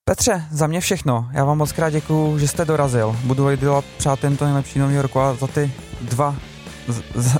Petře, 0.05 0.43
za 0.51 0.67
mě 0.67 0.81
všechno. 0.81 1.27
Já 1.31 1.45
vám 1.45 1.57
moc 1.57 1.71
krát 1.71 1.89
děkuju, 1.89 2.39
že 2.39 2.47
jste 2.47 2.65
dorazil. 2.65 3.15
Budu 3.23 3.55
dělat 3.55 3.85
přát 3.97 4.19
tento 4.19 4.45
nejlepší 4.45 4.79
nový 4.79 5.01
rok 5.01 5.17
a 5.17 5.33
za 5.33 5.47
ty 5.47 5.71
dva, 6.01 6.35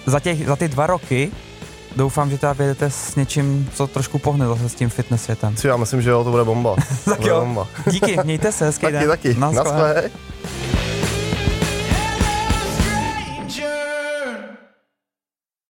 za, 0.05 0.19
těch, 0.19 0.47
za 0.47 0.55
ty 0.55 0.67
dva 0.67 0.87
roky 0.87 1.31
doufám, 1.95 2.29
že 2.29 2.37
teda 2.37 2.53
vyjedete 2.53 2.89
s 2.89 3.15
něčím, 3.15 3.69
co 3.73 3.87
trošku 3.87 4.19
pohne 4.19 4.47
zase 4.47 4.69
s 4.69 4.75
tím 4.75 4.89
fitness 4.89 5.23
světem. 5.23 5.55
Já 5.63 5.77
myslím, 5.77 6.01
že 6.01 6.09
jo, 6.09 6.23
to 6.23 6.31
bude 6.31 6.43
bomba. 6.43 6.75
tak 7.05 7.19
to 7.19 7.27
jo, 7.29 7.39
bomba. 7.39 7.67
díky, 7.91 8.17
mějte 8.23 8.51
se, 8.51 8.65
hezký 8.65 8.81
taky, 8.81 8.93
den. 8.93 9.07
Taky, 9.07 9.35
taky. 9.35 10.11